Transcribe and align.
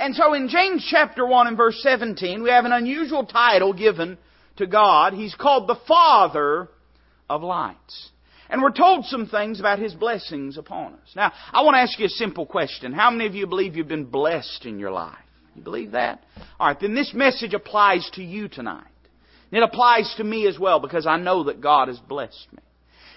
And 0.00 0.14
so 0.14 0.32
in 0.32 0.48
James 0.48 0.86
chapter 0.90 1.26
1 1.26 1.46
and 1.46 1.56
verse 1.58 1.78
17, 1.82 2.42
we 2.42 2.48
have 2.48 2.64
an 2.64 2.72
unusual 2.72 3.26
title 3.26 3.74
given 3.74 4.16
to 4.56 4.66
God. 4.66 5.12
He's 5.12 5.34
called 5.34 5.68
the 5.68 5.78
Father 5.86 6.68
of 7.28 7.42
lights. 7.42 8.08
And 8.48 8.62
we're 8.62 8.72
told 8.72 9.04
some 9.04 9.26
things 9.26 9.60
about 9.60 9.78
His 9.78 9.92
blessings 9.92 10.56
upon 10.56 10.94
us. 10.94 11.12
Now, 11.14 11.34
I 11.52 11.62
want 11.62 11.74
to 11.74 11.80
ask 11.80 11.98
you 11.98 12.06
a 12.06 12.08
simple 12.08 12.46
question. 12.46 12.94
How 12.94 13.10
many 13.10 13.26
of 13.26 13.34
you 13.34 13.46
believe 13.46 13.76
you've 13.76 13.88
been 13.88 14.06
blessed 14.06 14.64
in 14.64 14.78
your 14.78 14.90
life? 14.90 15.18
You 15.54 15.60
believe 15.60 15.90
that? 15.90 16.24
Alright, 16.58 16.80
then 16.80 16.94
this 16.94 17.12
message 17.12 17.52
applies 17.52 18.08
to 18.14 18.22
you 18.22 18.48
tonight. 18.48 18.86
It 19.52 19.62
applies 19.62 20.14
to 20.16 20.24
me 20.24 20.46
as 20.46 20.58
well 20.58 20.80
because 20.80 21.06
I 21.06 21.18
know 21.18 21.44
that 21.44 21.60
God 21.60 21.88
has 21.88 21.98
blessed 21.98 22.48
me. 22.52 22.62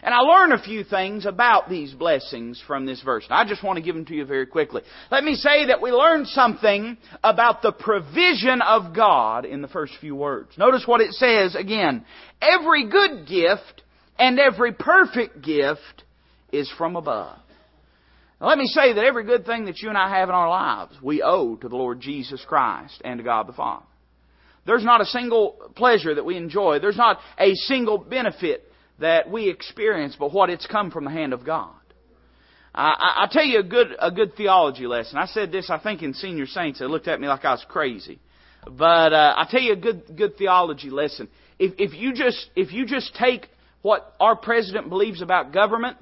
And 0.03 0.13
I 0.13 0.19
learn 0.19 0.51
a 0.51 0.61
few 0.61 0.83
things 0.83 1.25
about 1.25 1.69
these 1.69 1.93
blessings 1.93 2.61
from 2.67 2.85
this 2.85 3.01
verse. 3.01 3.25
I 3.29 3.45
just 3.45 3.63
want 3.63 3.77
to 3.77 3.81
give 3.81 3.95
them 3.95 4.03
to 4.05 4.13
you 4.13 4.25
very 4.25 4.45
quickly. 4.45 4.81
Let 5.09 5.23
me 5.23 5.35
say 5.35 5.67
that 5.67 5.81
we 5.81 5.91
learned 5.91 6.27
something 6.27 6.97
about 7.23 7.61
the 7.61 7.71
provision 7.71 8.61
of 8.61 8.93
God 8.93 9.45
in 9.45 9.61
the 9.61 9.69
first 9.69 9.93
few 10.01 10.13
words. 10.13 10.57
Notice 10.57 10.83
what 10.85 10.99
it 10.99 11.13
says 11.13 11.55
again. 11.55 12.03
Every 12.41 12.89
good 12.89 13.27
gift 13.27 13.83
and 14.19 14.39
every 14.39 14.73
perfect 14.73 15.41
gift 15.41 16.03
is 16.51 16.69
from 16.77 16.97
above. 16.97 17.39
Now, 18.41 18.47
let 18.47 18.57
me 18.57 18.67
say 18.67 18.91
that 18.91 19.05
every 19.05 19.23
good 19.23 19.45
thing 19.45 19.65
that 19.65 19.79
you 19.79 19.87
and 19.87 19.97
I 19.97 20.09
have 20.19 20.27
in 20.27 20.35
our 20.35 20.49
lives, 20.49 20.97
we 21.01 21.21
owe 21.21 21.55
to 21.55 21.69
the 21.69 21.77
Lord 21.77 22.01
Jesus 22.01 22.43
Christ 22.45 23.01
and 23.05 23.19
to 23.19 23.23
God 23.23 23.47
the 23.47 23.53
Father. 23.53 23.85
There's 24.65 24.83
not 24.83 24.99
a 24.99 25.05
single 25.05 25.71
pleasure 25.77 26.13
that 26.13 26.25
we 26.25 26.35
enjoy. 26.35 26.79
There's 26.79 26.97
not 26.97 27.19
a 27.39 27.53
single 27.53 27.97
benefit 27.97 28.69
that 29.03 29.29
we 29.29 29.49
experience, 29.49 30.15
but 30.17 30.31
what 30.33 30.49
it's 30.49 30.65
come 30.65 30.89
from 30.89 31.03
the 31.03 31.11
hand 31.11 31.33
of 31.33 31.45
God. 31.45 31.75
I, 32.73 33.19
will 33.21 33.27
tell 33.27 33.43
you 33.43 33.59
a 33.59 33.63
good 33.63 33.95
a 33.99 34.09
good 34.09 34.35
theology 34.35 34.87
lesson. 34.87 35.17
I 35.17 35.27
said 35.27 35.51
this, 35.51 35.69
I 35.69 35.77
think, 35.77 36.01
in 36.01 36.13
senior 36.13 36.47
saints. 36.47 36.79
They 36.79 36.85
looked 36.85 37.09
at 37.09 37.19
me 37.19 37.27
like 37.27 37.43
I 37.45 37.51
was 37.51 37.63
crazy, 37.67 38.19
but 38.65 39.13
uh, 39.13 39.33
I'll 39.37 39.45
tell 39.45 39.61
you 39.61 39.73
a 39.73 39.77
good 39.77 40.15
good 40.17 40.37
theology 40.37 40.89
lesson. 40.89 41.27
If 41.59 41.73
if 41.77 41.93
you 41.93 42.13
just 42.13 42.49
if 42.55 42.71
you 42.71 42.85
just 42.85 43.13
take 43.15 43.47
what 43.81 44.15
our 44.21 44.37
president 44.37 44.87
believes 44.89 45.21
about 45.21 45.51
government 45.51 45.97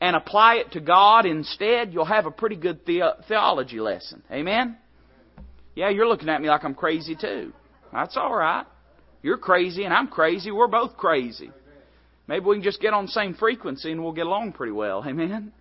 and 0.00 0.16
apply 0.16 0.56
it 0.56 0.72
to 0.72 0.80
God 0.80 1.26
instead, 1.26 1.94
you'll 1.94 2.04
have 2.04 2.26
a 2.26 2.32
pretty 2.32 2.56
good 2.56 2.84
the- 2.84 3.16
theology 3.28 3.78
lesson. 3.78 4.24
Amen. 4.30 4.76
Yeah, 5.76 5.88
you're 5.88 6.08
looking 6.08 6.28
at 6.28 6.42
me 6.42 6.48
like 6.48 6.64
I'm 6.64 6.74
crazy 6.74 7.14
too. 7.14 7.52
That's 7.92 8.16
all 8.16 8.34
right. 8.34 8.66
You're 9.22 9.38
crazy 9.38 9.84
and 9.84 9.94
I'm 9.94 10.08
crazy. 10.08 10.50
We're 10.50 10.66
both 10.66 10.96
crazy. 10.96 11.50
Maybe 12.26 12.44
we 12.44 12.56
can 12.56 12.62
just 12.62 12.80
get 12.80 12.94
on 12.94 13.06
the 13.06 13.12
same 13.12 13.34
frequency 13.34 13.92
and 13.92 14.02
we'll 14.02 14.12
get 14.12 14.26
along 14.26 14.52
pretty 14.52 14.72
well. 14.72 15.04
Amen? 15.06 15.52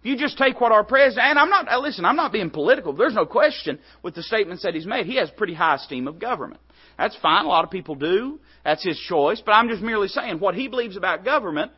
If 0.00 0.06
you 0.06 0.16
just 0.16 0.38
take 0.38 0.60
what 0.60 0.72
our 0.72 0.84
president, 0.84 1.26
and 1.26 1.38
I'm 1.38 1.50
not, 1.50 1.70
uh, 1.70 1.78
listen, 1.78 2.06
I'm 2.06 2.16
not 2.16 2.32
being 2.32 2.48
political. 2.48 2.94
There's 2.94 3.14
no 3.14 3.26
question 3.26 3.78
with 4.02 4.14
the 4.14 4.22
statements 4.22 4.62
that 4.62 4.74
he's 4.74 4.86
made. 4.86 5.04
He 5.04 5.16
has 5.16 5.30
pretty 5.30 5.52
high 5.52 5.74
esteem 5.74 6.08
of 6.08 6.18
government. 6.18 6.60
That's 6.96 7.16
fine. 7.16 7.44
A 7.44 7.48
lot 7.48 7.64
of 7.64 7.70
people 7.70 7.96
do. 7.96 8.40
That's 8.64 8.82
his 8.82 8.98
choice. 8.98 9.42
But 9.44 9.52
I'm 9.52 9.68
just 9.68 9.82
merely 9.82 10.08
saying 10.08 10.38
what 10.38 10.54
he 10.54 10.68
believes 10.68 10.96
about 10.96 11.24
government, 11.24 11.72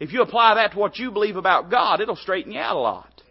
if 0.00 0.12
you 0.12 0.20
apply 0.20 0.56
that 0.56 0.72
to 0.72 0.78
what 0.78 0.98
you 0.98 1.10
believe 1.10 1.36
about 1.36 1.70
God, 1.70 2.00
it'll 2.00 2.16
straighten 2.16 2.52
you 2.52 2.60
out 2.60 2.76
a 2.76 2.78
lot. 2.78 3.22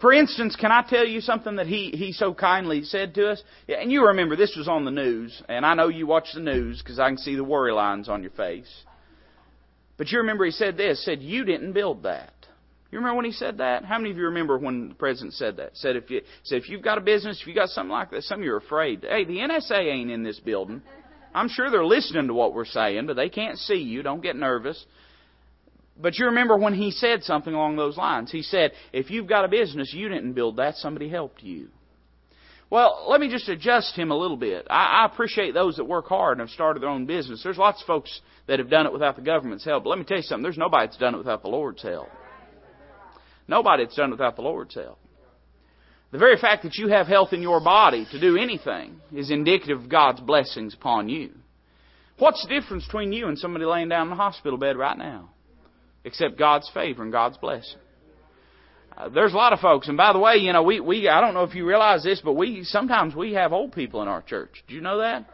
For 0.00 0.12
instance, 0.12 0.56
can 0.56 0.70
I 0.70 0.82
tell 0.82 1.06
you 1.06 1.22
something 1.22 1.56
that 1.56 1.66
he, 1.66 1.90
he 1.90 2.12
so 2.12 2.34
kindly 2.34 2.82
said 2.82 3.14
to 3.14 3.30
us? 3.30 3.42
Yeah, 3.66 3.76
and 3.80 3.90
you 3.90 4.08
remember 4.08 4.36
this 4.36 4.54
was 4.56 4.68
on 4.68 4.84
the 4.84 4.90
news, 4.90 5.42
and 5.48 5.64
I 5.64 5.72
know 5.72 5.88
you 5.88 6.06
watch 6.06 6.28
the 6.34 6.40
news 6.40 6.82
because 6.82 6.98
I 6.98 7.08
can 7.08 7.16
see 7.16 7.34
the 7.34 7.44
worry 7.44 7.72
lines 7.72 8.08
on 8.10 8.22
your 8.22 8.32
face. 8.32 8.68
But 9.96 10.10
you 10.10 10.18
remember 10.18 10.44
he 10.44 10.50
said 10.50 10.76
this, 10.76 11.04
said, 11.04 11.22
you 11.22 11.44
didn't 11.44 11.72
build 11.72 12.02
that. 12.02 12.32
You 12.90 12.98
remember 12.98 13.16
when 13.16 13.24
he 13.24 13.32
said 13.32 13.58
that? 13.58 13.84
How 13.84 13.98
many 13.98 14.10
of 14.10 14.16
you 14.16 14.24
remember 14.24 14.58
when 14.58 14.90
the 14.90 14.94
president 14.94 15.34
said 15.34 15.56
that? 15.56 15.76
Said 15.76 15.96
if 15.96 16.08
you 16.08 16.22
said 16.44 16.62
if 16.62 16.68
you've 16.68 16.82
got 16.82 16.98
a 16.98 17.00
business, 17.00 17.40
if 17.40 17.46
you 17.46 17.54
got 17.54 17.68
something 17.70 17.90
like 17.90 18.10
that, 18.12 18.22
some 18.22 18.40
of 18.40 18.44
you 18.44 18.52
are 18.52 18.58
afraid. 18.58 19.04
Hey, 19.08 19.24
the 19.24 19.38
NSA 19.38 19.92
ain't 19.92 20.10
in 20.10 20.22
this 20.22 20.38
building. 20.38 20.82
I'm 21.34 21.48
sure 21.48 21.70
they're 21.70 21.84
listening 21.84 22.28
to 22.28 22.34
what 22.34 22.54
we're 22.54 22.64
saying, 22.64 23.06
but 23.06 23.16
they 23.16 23.28
can't 23.28 23.58
see 23.58 23.74
you. 23.74 24.02
Don't 24.02 24.22
get 24.22 24.36
nervous. 24.36 24.82
But 26.00 26.18
you 26.18 26.26
remember 26.26 26.56
when 26.56 26.74
he 26.74 26.90
said 26.90 27.24
something 27.24 27.52
along 27.52 27.76
those 27.76 27.96
lines. 27.96 28.30
He 28.30 28.42
said, 28.42 28.72
if 28.92 29.10
you've 29.10 29.26
got 29.26 29.44
a 29.44 29.48
business, 29.48 29.92
you 29.92 30.08
didn't 30.08 30.34
build 30.34 30.56
that, 30.56 30.76
somebody 30.76 31.08
helped 31.08 31.42
you. 31.42 31.68
Well, 32.68 33.06
let 33.08 33.20
me 33.20 33.30
just 33.30 33.48
adjust 33.48 33.94
him 33.94 34.10
a 34.10 34.16
little 34.16 34.36
bit. 34.36 34.66
I, 34.68 35.02
I 35.02 35.06
appreciate 35.06 35.54
those 35.54 35.76
that 35.76 35.84
work 35.84 36.06
hard 36.06 36.38
and 36.38 36.48
have 36.48 36.54
started 36.54 36.82
their 36.82 36.88
own 36.88 37.06
business. 37.06 37.42
There's 37.42 37.58
lots 37.58 37.80
of 37.80 37.86
folks 37.86 38.20
that 38.48 38.58
have 38.58 38.68
done 38.68 38.86
it 38.86 38.92
without 38.92 39.14
the 39.14 39.22
government's 39.22 39.64
help. 39.64 39.84
But 39.84 39.90
let 39.90 39.98
me 39.98 40.04
tell 40.04 40.16
you 40.16 40.24
something. 40.24 40.42
There's 40.42 40.58
nobody 40.58 40.86
that's 40.86 40.98
done 40.98 41.14
it 41.14 41.18
without 41.18 41.42
the 41.42 41.48
Lord's 41.48 41.82
help. 41.82 42.08
Nobody 43.46 43.84
that's 43.84 43.94
done 43.94 44.08
it 44.08 44.12
without 44.12 44.34
the 44.34 44.42
Lord's 44.42 44.74
help. 44.74 44.98
The 46.10 46.18
very 46.18 46.36
fact 46.38 46.64
that 46.64 46.76
you 46.76 46.88
have 46.88 47.06
health 47.06 47.32
in 47.32 47.42
your 47.42 47.60
body 47.60 48.06
to 48.10 48.20
do 48.20 48.36
anything 48.36 49.00
is 49.12 49.30
indicative 49.30 49.82
of 49.82 49.88
God's 49.88 50.20
blessings 50.20 50.74
upon 50.74 51.08
you. 51.08 51.30
What's 52.18 52.42
the 52.42 52.48
difference 52.48 52.84
between 52.86 53.12
you 53.12 53.28
and 53.28 53.38
somebody 53.38 53.64
laying 53.64 53.88
down 53.88 54.06
in 54.06 54.10
the 54.10 54.16
hospital 54.16 54.58
bed 54.58 54.76
right 54.76 54.96
now? 54.96 55.30
Except 56.04 56.38
God's 56.38 56.70
favor 56.72 57.02
and 57.02 57.12
God's 57.12 57.36
blessing. 57.36 57.78
Uh, 58.96 59.10
there's 59.10 59.34
a 59.34 59.36
lot 59.36 59.52
of 59.52 59.60
folks, 59.60 59.88
and 59.88 59.96
by 59.96 60.12
the 60.12 60.18
way, 60.18 60.36
you 60.36 60.52
know, 60.52 60.62
we, 60.62 60.80
we, 60.80 61.08
I 61.08 61.20
don't 61.20 61.34
know 61.34 61.44
if 61.44 61.54
you 61.54 61.66
realize 61.66 62.02
this, 62.02 62.20
but 62.24 62.32
we, 62.32 62.64
sometimes 62.64 63.14
we 63.14 63.34
have 63.34 63.52
old 63.52 63.72
people 63.72 64.00
in 64.00 64.08
our 64.08 64.22
church. 64.22 64.64
Do 64.66 64.74
you 64.74 64.80
know 64.80 64.98
that? 64.98 65.28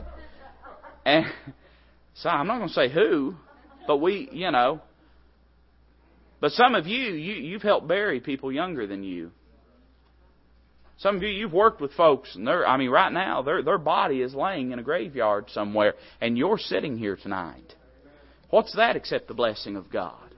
And, 1.05 1.27
so 2.15 2.29
I'm 2.29 2.47
not 2.47 2.59
going 2.59 2.69
to 2.69 2.75
say 2.75 2.93
who, 2.93 3.37
but 3.87 3.99
we, 3.99 4.29
you 4.33 4.51
know, 4.51 4.81
but 6.41 6.51
some 6.51 6.75
of 6.75 6.89
you, 6.89 7.13
you, 7.13 7.35
you've 7.35 7.63
helped 7.63 7.87
bury 7.87 8.19
people 8.19 8.51
younger 8.51 8.89
than 8.89 9.05
you. 9.05 9.31
Some 10.99 11.17
of 11.17 11.23
you, 11.23 11.29
you've 11.29 11.53
worked 11.53 11.81
with 11.81 11.93
folks, 11.93 12.35
and 12.35 12.47
they're, 12.47 12.67
I 12.67 12.77
mean, 12.77 12.91
right 12.91 13.13
now, 13.13 13.43
their, 13.43 13.63
their 13.63 13.79
body 13.79 14.23
is 14.23 14.35
laying 14.35 14.73
in 14.73 14.81
a 14.81 14.83
graveyard 14.83 15.47
somewhere, 15.51 15.95
and 16.21 16.37
you're 16.37 16.59
sitting 16.59 16.99
here 16.99 17.17
tonight. 17.17 17.75
What's 18.51 18.75
that 18.75 18.97
except 18.97 19.29
the 19.29 19.35
blessing 19.35 19.77
of 19.77 19.91
God? 19.91 20.32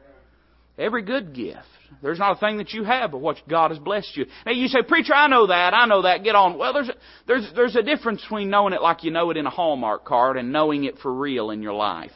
Every 0.79 1.03
good 1.03 1.35
gift. 1.35 1.67
There's 2.03 2.19
not 2.19 2.37
a 2.37 2.41
thing 2.41 2.59
that 2.59 2.73
you 2.73 2.83
have 2.85 3.13
but 3.13 3.19
what 3.19 3.37
God 3.49 3.71
has 3.71 3.79
blessed 3.79 4.17
you. 4.17 4.27
Now 4.45 4.53
you 4.53 4.67
say, 4.69 4.83
preacher, 4.83 5.15
I 5.15 5.29
know 5.29 5.47
that, 5.47 5.73
I 5.73 5.87
know 5.87 6.03
that, 6.03 6.25
get 6.25 6.35
on. 6.35 6.59
Well, 6.59 6.73
there's 6.73 6.89
a, 6.89 6.95
there's, 7.27 7.49
there's 7.55 7.77
a 7.77 7.83
difference 7.83 8.21
between 8.23 8.51
knowing 8.51 8.73
it 8.73 8.83
like 8.83 9.05
you 9.05 9.13
know 9.13 9.31
it 9.31 9.37
in 9.37 9.47
a 9.47 9.51
Hallmark 9.51 10.05
card 10.05 10.37
and 10.37 10.53
knowing 10.53 10.85
it 10.85 10.99
for 10.99 11.13
real 11.13 11.51
in 11.51 11.63
your 11.63 11.75
life. 11.75 12.11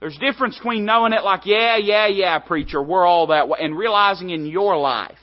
There's 0.00 0.16
a 0.16 0.32
difference 0.32 0.56
between 0.56 0.84
knowing 0.84 1.12
it 1.12 1.22
like, 1.22 1.42
yeah, 1.46 1.76
yeah, 1.76 2.08
yeah, 2.08 2.40
preacher, 2.40 2.82
we're 2.82 3.06
all 3.06 3.28
that 3.28 3.48
way, 3.48 3.60
and 3.62 3.78
realizing 3.78 4.30
in 4.30 4.46
your 4.46 4.76
life 4.76 5.14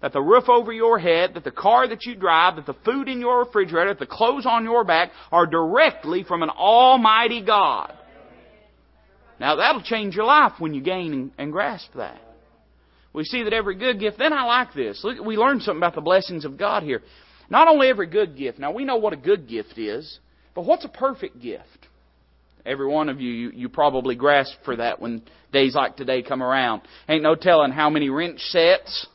that 0.00 0.12
the 0.12 0.22
roof 0.22 0.48
over 0.48 0.72
your 0.72 1.00
head, 1.00 1.34
that 1.34 1.42
the 1.42 1.50
car 1.50 1.88
that 1.88 2.04
you 2.04 2.14
drive, 2.14 2.56
that 2.56 2.66
the 2.66 2.76
food 2.84 3.08
in 3.08 3.18
your 3.18 3.40
refrigerator, 3.40 3.88
that 3.88 3.98
the 3.98 4.06
clothes 4.06 4.46
on 4.46 4.62
your 4.62 4.84
back 4.84 5.10
are 5.32 5.46
directly 5.46 6.22
from 6.22 6.44
an 6.44 6.50
almighty 6.50 7.42
God. 7.44 7.92
Now 9.40 9.56
that'll 9.56 9.82
change 9.82 10.14
your 10.14 10.24
life 10.24 10.52
when 10.58 10.74
you 10.74 10.82
gain 10.82 11.32
and, 11.38 11.52
grasp 11.52 11.92
that. 11.96 12.20
We 13.12 13.24
see 13.24 13.44
that 13.44 13.52
every 13.52 13.76
good 13.76 14.00
gift, 14.00 14.18
then 14.18 14.32
I 14.32 14.44
like 14.44 14.74
this. 14.74 15.00
Look, 15.04 15.24
we 15.24 15.36
learned 15.36 15.62
something 15.62 15.80
about 15.80 15.94
the 15.94 16.00
blessings 16.00 16.44
of 16.44 16.58
God 16.58 16.82
here. 16.82 17.02
Not 17.48 17.68
only 17.68 17.88
every 17.88 18.06
good 18.06 18.36
gift, 18.36 18.58
now 18.58 18.72
we 18.72 18.84
know 18.84 18.96
what 18.96 19.12
a 19.12 19.16
good 19.16 19.48
gift 19.48 19.78
is, 19.78 20.18
but 20.54 20.64
what's 20.64 20.84
a 20.84 20.88
perfect 20.88 21.40
gift? 21.40 21.88
Every 22.66 22.88
one 22.88 23.08
of 23.08 23.20
you, 23.20 23.30
you, 23.30 23.50
you 23.50 23.68
probably 23.68 24.14
grasp 24.14 24.54
for 24.64 24.76
that 24.76 25.00
when 25.00 25.22
days 25.52 25.74
like 25.74 25.96
today 25.96 26.22
come 26.22 26.42
around. 26.42 26.82
Ain't 27.08 27.22
no 27.22 27.34
telling 27.34 27.72
how 27.72 27.90
many 27.90 28.08
wrench 28.08 28.40
sets, 28.40 29.06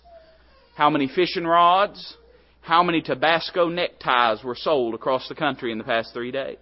how 0.75 0.89
many 0.89 1.09
fishing 1.13 1.45
rods, 1.45 2.15
how 2.61 2.83
many 2.83 3.01
Tabasco 3.01 3.67
neckties 3.67 4.43
were 4.43 4.55
sold 4.55 4.93
across 4.93 5.27
the 5.27 5.35
country 5.35 5.71
in 5.71 5.77
the 5.77 5.83
past 5.83 6.13
three 6.13 6.31
days. 6.31 6.57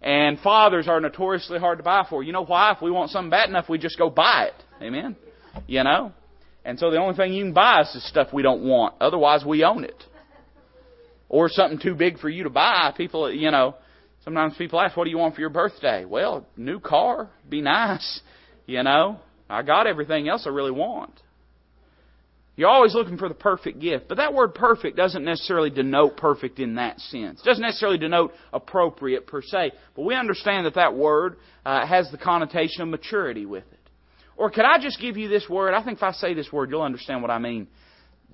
And 0.00 0.38
fathers 0.38 0.86
are 0.86 1.00
notoriously 1.00 1.58
hard 1.58 1.78
to 1.78 1.84
buy 1.84 2.06
for. 2.08 2.22
You 2.22 2.32
know 2.32 2.44
why? 2.44 2.72
If 2.72 2.82
we 2.82 2.90
want 2.90 3.10
something 3.10 3.30
bad 3.30 3.48
enough, 3.48 3.68
we 3.68 3.78
just 3.78 3.98
go 3.98 4.10
buy 4.10 4.50
it. 4.50 4.82
Amen? 4.82 5.16
You 5.66 5.82
know? 5.82 6.12
And 6.64 6.78
so 6.78 6.90
the 6.90 6.98
only 6.98 7.16
thing 7.16 7.32
you 7.32 7.44
can 7.44 7.52
buy 7.52 7.80
us 7.80 7.88
is 7.94 8.02
the 8.02 8.08
stuff 8.08 8.28
we 8.32 8.42
don't 8.42 8.62
want. 8.62 8.94
Otherwise, 9.00 9.44
we 9.44 9.64
own 9.64 9.84
it. 9.84 10.04
Or 11.28 11.48
something 11.48 11.78
too 11.78 11.94
big 11.94 12.18
for 12.18 12.28
you 12.28 12.44
to 12.44 12.50
buy. 12.50 12.92
People, 12.96 13.32
you 13.32 13.50
know, 13.50 13.74
sometimes 14.24 14.56
people 14.56 14.80
ask, 14.80 14.96
what 14.96 15.04
do 15.04 15.10
you 15.10 15.18
want 15.18 15.34
for 15.34 15.40
your 15.40 15.50
birthday? 15.50 16.04
Well, 16.04 16.46
new 16.56 16.78
car. 16.78 17.30
Be 17.48 17.60
nice. 17.60 18.20
You 18.66 18.82
know? 18.82 19.18
I 19.50 19.62
got 19.62 19.86
everything 19.86 20.28
else 20.28 20.44
I 20.46 20.50
really 20.50 20.70
want. 20.70 21.20
You're 22.58 22.68
always 22.68 22.92
looking 22.92 23.18
for 23.18 23.28
the 23.28 23.36
perfect 23.36 23.78
gift. 23.78 24.08
But 24.08 24.16
that 24.16 24.34
word 24.34 24.52
perfect 24.52 24.96
doesn't 24.96 25.24
necessarily 25.24 25.70
denote 25.70 26.16
perfect 26.16 26.58
in 26.58 26.74
that 26.74 26.98
sense. 26.98 27.40
It 27.40 27.44
doesn't 27.44 27.62
necessarily 27.62 27.98
denote 27.98 28.32
appropriate 28.52 29.28
per 29.28 29.42
se. 29.42 29.70
But 29.94 30.02
we 30.02 30.16
understand 30.16 30.66
that 30.66 30.74
that 30.74 30.92
word 30.92 31.36
uh, 31.64 31.86
has 31.86 32.10
the 32.10 32.18
connotation 32.18 32.82
of 32.82 32.88
maturity 32.88 33.46
with 33.46 33.62
it. 33.70 33.78
Or 34.36 34.50
could 34.50 34.64
I 34.64 34.82
just 34.82 35.00
give 35.00 35.16
you 35.16 35.28
this 35.28 35.48
word? 35.48 35.72
I 35.72 35.84
think 35.84 35.98
if 35.98 36.02
I 36.02 36.10
say 36.10 36.34
this 36.34 36.50
word, 36.52 36.70
you'll 36.70 36.82
understand 36.82 37.22
what 37.22 37.30
I 37.30 37.38
mean. 37.38 37.68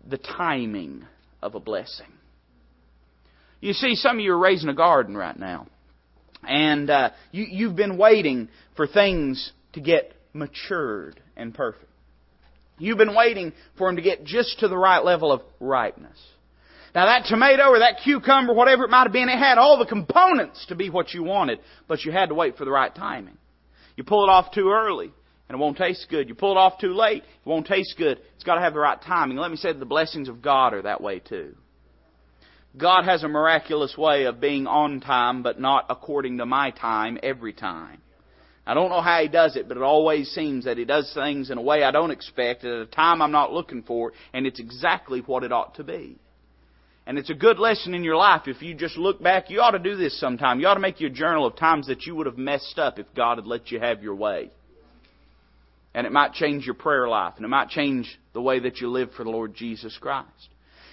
The 0.08 0.16
timing 0.16 1.04
of 1.42 1.54
a 1.54 1.60
blessing. 1.60 2.10
You 3.60 3.74
see, 3.74 3.94
some 3.94 4.16
of 4.16 4.24
you 4.24 4.32
are 4.32 4.38
raising 4.38 4.70
a 4.70 4.74
garden 4.74 5.18
right 5.18 5.38
now. 5.38 5.66
And 6.48 6.88
uh, 6.88 7.10
you, 7.30 7.44
you've 7.46 7.76
been 7.76 7.98
waiting 7.98 8.48
for 8.74 8.86
things 8.86 9.52
to 9.74 9.82
get 9.82 10.14
matured 10.32 11.20
and 11.36 11.52
perfect. 11.52 11.90
You've 12.78 12.98
been 12.98 13.14
waiting 13.14 13.52
for 13.78 13.88
them 13.88 13.96
to 13.96 14.02
get 14.02 14.24
just 14.24 14.60
to 14.60 14.68
the 14.68 14.76
right 14.76 15.04
level 15.04 15.32
of 15.32 15.42
ripeness. 15.60 16.18
Now 16.94 17.06
that 17.06 17.26
tomato 17.26 17.70
or 17.70 17.80
that 17.80 18.00
cucumber, 18.04 18.54
whatever 18.54 18.84
it 18.84 18.90
might 18.90 19.04
have 19.04 19.12
been, 19.12 19.28
it 19.28 19.38
had 19.38 19.58
all 19.58 19.78
the 19.78 19.86
components 19.86 20.64
to 20.68 20.76
be 20.76 20.90
what 20.90 21.12
you 21.12 21.24
wanted, 21.24 21.58
but 21.88 22.04
you 22.04 22.12
had 22.12 22.28
to 22.28 22.34
wait 22.34 22.56
for 22.56 22.64
the 22.64 22.70
right 22.70 22.94
timing. 22.94 23.36
You 23.96 24.04
pull 24.04 24.24
it 24.24 24.30
off 24.30 24.52
too 24.52 24.70
early, 24.70 25.12
and 25.48 25.56
it 25.56 25.58
won't 25.58 25.76
taste 25.76 26.06
good. 26.08 26.28
You 26.28 26.34
pull 26.34 26.52
it 26.52 26.58
off 26.58 26.78
too 26.78 26.94
late, 26.94 27.22
it 27.22 27.48
won't 27.48 27.66
taste 27.66 27.94
good. 27.98 28.20
It's 28.36 28.44
got 28.44 28.56
to 28.56 28.60
have 28.60 28.74
the 28.74 28.80
right 28.80 29.00
timing. 29.00 29.38
Let 29.38 29.50
me 29.50 29.56
say 29.56 29.72
that 29.72 29.78
the 29.78 29.86
blessings 29.86 30.28
of 30.28 30.42
God 30.42 30.72
are 30.72 30.82
that 30.82 31.00
way 31.00 31.18
too. 31.18 31.56
God 32.76 33.04
has 33.04 33.22
a 33.22 33.28
miraculous 33.28 33.96
way 33.96 34.24
of 34.24 34.40
being 34.40 34.66
on 34.66 35.00
time, 35.00 35.42
but 35.42 35.60
not 35.60 35.86
according 35.90 36.38
to 36.38 36.46
my 36.46 36.70
time 36.70 37.18
every 37.22 37.52
time. 37.52 38.02
I 38.66 38.74
don't 38.74 38.88
know 38.88 39.02
how 39.02 39.20
He 39.20 39.28
does 39.28 39.56
it, 39.56 39.68
but 39.68 39.76
it 39.76 39.82
always 39.82 40.30
seems 40.30 40.64
that 40.64 40.78
He 40.78 40.84
does 40.84 41.12
things 41.14 41.50
in 41.50 41.58
a 41.58 41.62
way 41.62 41.82
I 41.82 41.90
don't 41.90 42.10
expect, 42.10 42.64
at 42.64 42.72
a 42.72 42.86
time 42.86 43.20
I'm 43.20 43.32
not 43.32 43.52
looking 43.52 43.82
for, 43.82 44.12
and 44.32 44.46
it's 44.46 44.60
exactly 44.60 45.20
what 45.20 45.44
it 45.44 45.52
ought 45.52 45.74
to 45.76 45.84
be. 45.84 46.16
And 47.06 47.18
it's 47.18 47.28
a 47.28 47.34
good 47.34 47.58
lesson 47.58 47.92
in 47.92 48.02
your 48.02 48.16
life. 48.16 48.42
If 48.46 48.62
you 48.62 48.74
just 48.74 48.96
look 48.96 49.22
back, 49.22 49.50
you 49.50 49.60
ought 49.60 49.72
to 49.72 49.78
do 49.78 49.94
this 49.94 50.18
sometime. 50.18 50.58
You 50.58 50.68
ought 50.68 50.74
to 50.74 50.80
make 50.80 51.00
your 51.00 51.10
journal 51.10 51.46
of 51.46 51.56
times 51.56 51.88
that 51.88 52.06
you 52.06 52.14
would 52.16 52.24
have 52.24 52.38
messed 52.38 52.78
up 52.78 52.98
if 52.98 53.06
God 53.14 53.36
had 53.36 53.46
let 53.46 53.70
you 53.70 53.78
have 53.78 54.02
your 54.02 54.14
way. 54.14 54.50
And 55.92 56.06
it 56.06 56.12
might 56.12 56.32
change 56.32 56.64
your 56.64 56.74
prayer 56.74 57.06
life, 57.06 57.34
and 57.36 57.44
it 57.44 57.48
might 57.48 57.68
change 57.68 58.18
the 58.32 58.40
way 58.40 58.58
that 58.60 58.78
you 58.78 58.88
live 58.88 59.10
for 59.14 59.24
the 59.24 59.30
Lord 59.30 59.54
Jesus 59.54 59.96
Christ. 60.00 60.48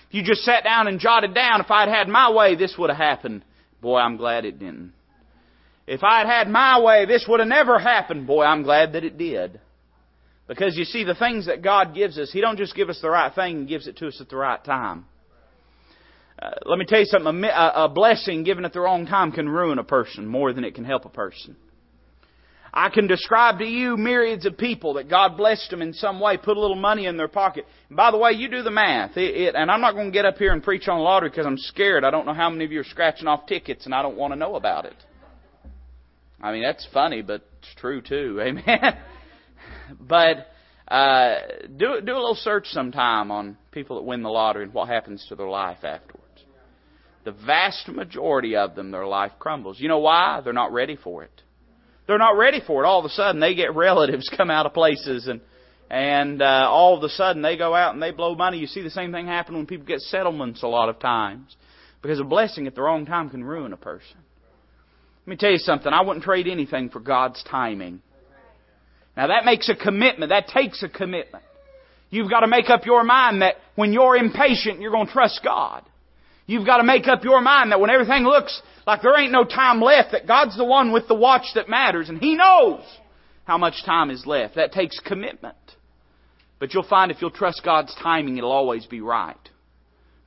If 0.09 0.15
you 0.15 0.23
just 0.23 0.41
sat 0.41 0.65
down 0.65 0.87
and 0.87 0.99
jotted 0.99 1.33
down, 1.33 1.61
if 1.61 1.71
I'd 1.71 1.87
had 1.87 2.09
my 2.09 2.29
way, 2.29 2.55
this 2.55 2.75
would 2.77 2.89
have 2.89 2.99
happened. 2.99 3.45
Boy, 3.81 3.97
I'm 3.97 4.17
glad 4.17 4.43
it 4.43 4.59
didn't. 4.59 4.91
If 5.91 6.05
I'd 6.05 6.25
had 6.25 6.47
my 6.47 6.79
way, 6.79 7.05
this 7.05 7.25
would 7.27 7.41
have 7.41 7.49
never 7.49 7.77
happened. 7.77 8.25
Boy, 8.25 8.45
I'm 8.45 8.63
glad 8.63 8.93
that 8.93 9.03
it 9.03 9.17
did. 9.17 9.59
Because 10.47 10.77
you 10.77 10.85
see, 10.85 11.03
the 11.03 11.15
things 11.15 11.47
that 11.47 11.61
God 11.61 11.93
gives 11.93 12.17
us, 12.17 12.31
He 12.31 12.39
don't 12.39 12.57
just 12.57 12.75
give 12.75 12.87
us 12.87 12.99
the 13.01 13.09
right 13.09 13.35
thing, 13.35 13.59
He 13.59 13.65
gives 13.65 13.87
it 13.87 13.97
to 13.97 14.07
us 14.07 14.17
at 14.21 14.29
the 14.29 14.37
right 14.37 14.63
time. 14.63 15.03
Uh, 16.41 16.51
let 16.63 16.79
me 16.79 16.85
tell 16.87 16.99
you 16.99 17.05
something, 17.05 17.43
a, 17.43 17.71
a 17.75 17.89
blessing 17.89 18.45
given 18.45 18.63
at 18.63 18.71
the 18.71 18.79
wrong 18.79 19.05
time 19.05 19.33
can 19.33 19.49
ruin 19.49 19.79
a 19.79 19.83
person 19.83 20.25
more 20.25 20.53
than 20.53 20.63
it 20.63 20.75
can 20.75 20.85
help 20.85 21.03
a 21.03 21.09
person. 21.09 21.57
I 22.73 22.87
can 22.87 23.07
describe 23.07 23.59
to 23.59 23.65
you 23.65 23.97
myriads 23.97 24.45
of 24.45 24.57
people 24.57 24.93
that 24.93 25.09
God 25.09 25.35
blessed 25.35 25.71
them 25.71 25.81
in 25.81 25.91
some 25.91 26.21
way, 26.21 26.37
put 26.37 26.55
a 26.55 26.61
little 26.61 26.77
money 26.77 27.05
in 27.05 27.17
their 27.17 27.27
pocket. 27.27 27.65
And 27.89 27.97
by 27.97 28.11
the 28.11 28.17
way, 28.17 28.31
you 28.31 28.47
do 28.47 28.63
the 28.63 28.71
math. 28.71 29.17
It, 29.17 29.35
it, 29.35 29.55
and 29.55 29.69
I'm 29.69 29.81
not 29.81 29.95
going 29.95 30.07
to 30.07 30.13
get 30.13 30.23
up 30.23 30.37
here 30.37 30.53
and 30.53 30.63
preach 30.63 30.87
on 30.87 31.01
lottery 31.01 31.31
because 31.31 31.45
I'm 31.45 31.57
scared. 31.57 32.05
I 32.05 32.11
don't 32.11 32.25
know 32.25 32.33
how 32.33 32.49
many 32.49 32.63
of 32.63 32.71
you 32.71 32.79
are 32.79 32.85
scratching 32.85 33.27
off 33.27 33.45
tickets 33.45 33.83
and 33.83 33.93
I 33.93 34.01
don't 34.01 34.15
want 34.15 34.31
to 34.31 34.39
know 34.39 34.55
about 34.55 34.85
it. 34.85 34.95
I 36.41 36.51
mean, 36.51 36.63
that's 36.63 36.87
funny, 36.93 37.21
but 37.21 37.45
it's 37.59 37.75
true 37.77 38.01
too. 38.01 38.39
Amen. 38.43 38.97
but 39.99 40.47
uh, 40.87 41.35
do 41.77 42.01
do 42.01 42.13
a 42.13 42.19
little 42.19 42.35
search 42.35 42.67
sometime 42.67 43.31
on 43.31 43.57
people 43.71 43.97
that 43.97 44.03
win 44.03 44.23
the 44.23 44.29
lottery 44.29 44.63
and 44.63 44.73
what 44.73 44.89
happens 44.89 45.25
to 45.29 45.35
their 45.35 45.47
life 45.47 45.83
afterwards. 45.83 46.27
The 47.23 47.31
vast 47.31 47.87
majority 47.87 48.55
of 48.55 48.75
them, 48.75 48.89
their 48.91 49.05
life 49.05 49.33
crumbles. 49.37 49.79
You 49.79 49.87
know 49.87 49.99
why? 49.99 50.41
They're 50.43 50.53
not 50.53 50.73
ready 50.73 50.95
for 50.95 51.23
it. 51.23 51.41
They're 52.07 52.17
not 52.17 52.35
ready 52.35 52.61
for 52.65 52.83
it. 52.83 52.87
All 52.87 52.99
of 52.99 53.05
a 53.05 53.09
sudden, 53.09 53.39
they 53.39 53.53
get 53.53 53.75
relatives 53.75 54.29
come 54.35 54.49
out 54.49 54.65
of 54.65 54.73
places 54.73 55.27
and 55.27 55.41
and 55.89 56.41
uh, 56.41 56.67
all 56.69 56.97
of 56.97 57.03
a 57.03 57.09
sudden 57.09 57.41
they 57.41 57.57
go 57.57 57.75
out 57.75 57.93
and 57.93 58.01
they 58.01 58.11
blow 58.11 58.33
money. 58.33 58.57
You 58.57 58.67
see 58.67 58.81
the 58.81 58.89
same 58.89 59.11
thing 59.11 59.27
happen 59.27 59.55
when 59.55 59.65
people 59.67 59.85
get 59.85 59.99
settlements 59.99 60.63
a 60.63 60.67
lot 60.67 60.89
of 60.89 60.99
times 60.99 61.55
because 62.01 62.19
a 62.19 62.23
blessing 62.23 62.65
at 62.65 62.75
the 62.75 62.81
wrong 62.81 63.05
time 63.05 63.29
can 63.29 63.43
ruin 63.43 63.73
a 63.73 63.77
person. 63.77 64.17
Let 65.25 65.31
me 65.31 65.37
tell 65.37 65.51
you 65.51 65.57
something. 65.57 65.91
I 65.91 66.01
wouldn't 66.01 66.25
trade 66.25 66.47
anything 66.47 66.89
for 66.89 66.99
God's 66.99 67.43
timing. 67.43 68.01
Now 69.15 69.27
that 69.27 69.45
makes 69.45 69.69
a 69.69 69.75
commitment. 69.75 70.29
That 70.29 70.47
takes 70.47 70.81
a 70.83 70.89
commitment. 70.89 71.43
You've 72.09 72.29
got 72.29 72.41
to 72.41 72.47
make 72.47 72.69
up 72.69 72.85
your 72.85 73.03
mind 73.03 73.41
that 73.41 73.55
when 73.75 73.93
you're 73.93 74.17
impatient, 74.17 74.81
you're 74.81 74.91
going 74.91 75.07
to 75.07 75.13
trust 75.13 75.41
God. 75.43 75.83
You've 76.45 76.65
got 76.65 76.77
to 76.77 76.83
make 76.83 77.07
up 77.07 77.23
your 77.23 77.39
mind 77.39 77.71
that 77.71 77.79
when 77.79 77.89
everything 77.89 78.23
looks 78.23 78.61
like 78.85 79.01
there 79.01 79.17
ain't 79.17 79.31
no 79.31 79.45
time 79.45 79.79
left, 79.81 80.11
that 80.11 80.27
God's 80.27 80.57
the 80.57 80.65
one 80.65 80.91
with 80.91 81.07
the 81.07 81.15
watch 81.15 81.45
that 81.55 81.69
matters, 81.69 82.09
and 82.09 82.19
He 82.19 82.35
knows 82.35 82.83
how 83.45 83.57
much 83.57 83.85
time 83.85 84.09
is 84.09 84.25
left. 84.25 84.55
That 84.55 84.73
takes 84.73 84.99
commitment. 84.99 85.55
But 86.59 86.73
you'll 86.73 86.83
find 86.83 87.11
if 87.11 87.21
you'll 87.21 87.31
trust 87.31 87.63
God's 87.63 87.95
timing, 88.03 88.37
it'll 88.37 88.51
always 88.51 88.85
be 88.85 89.01
right. 89.01 89.37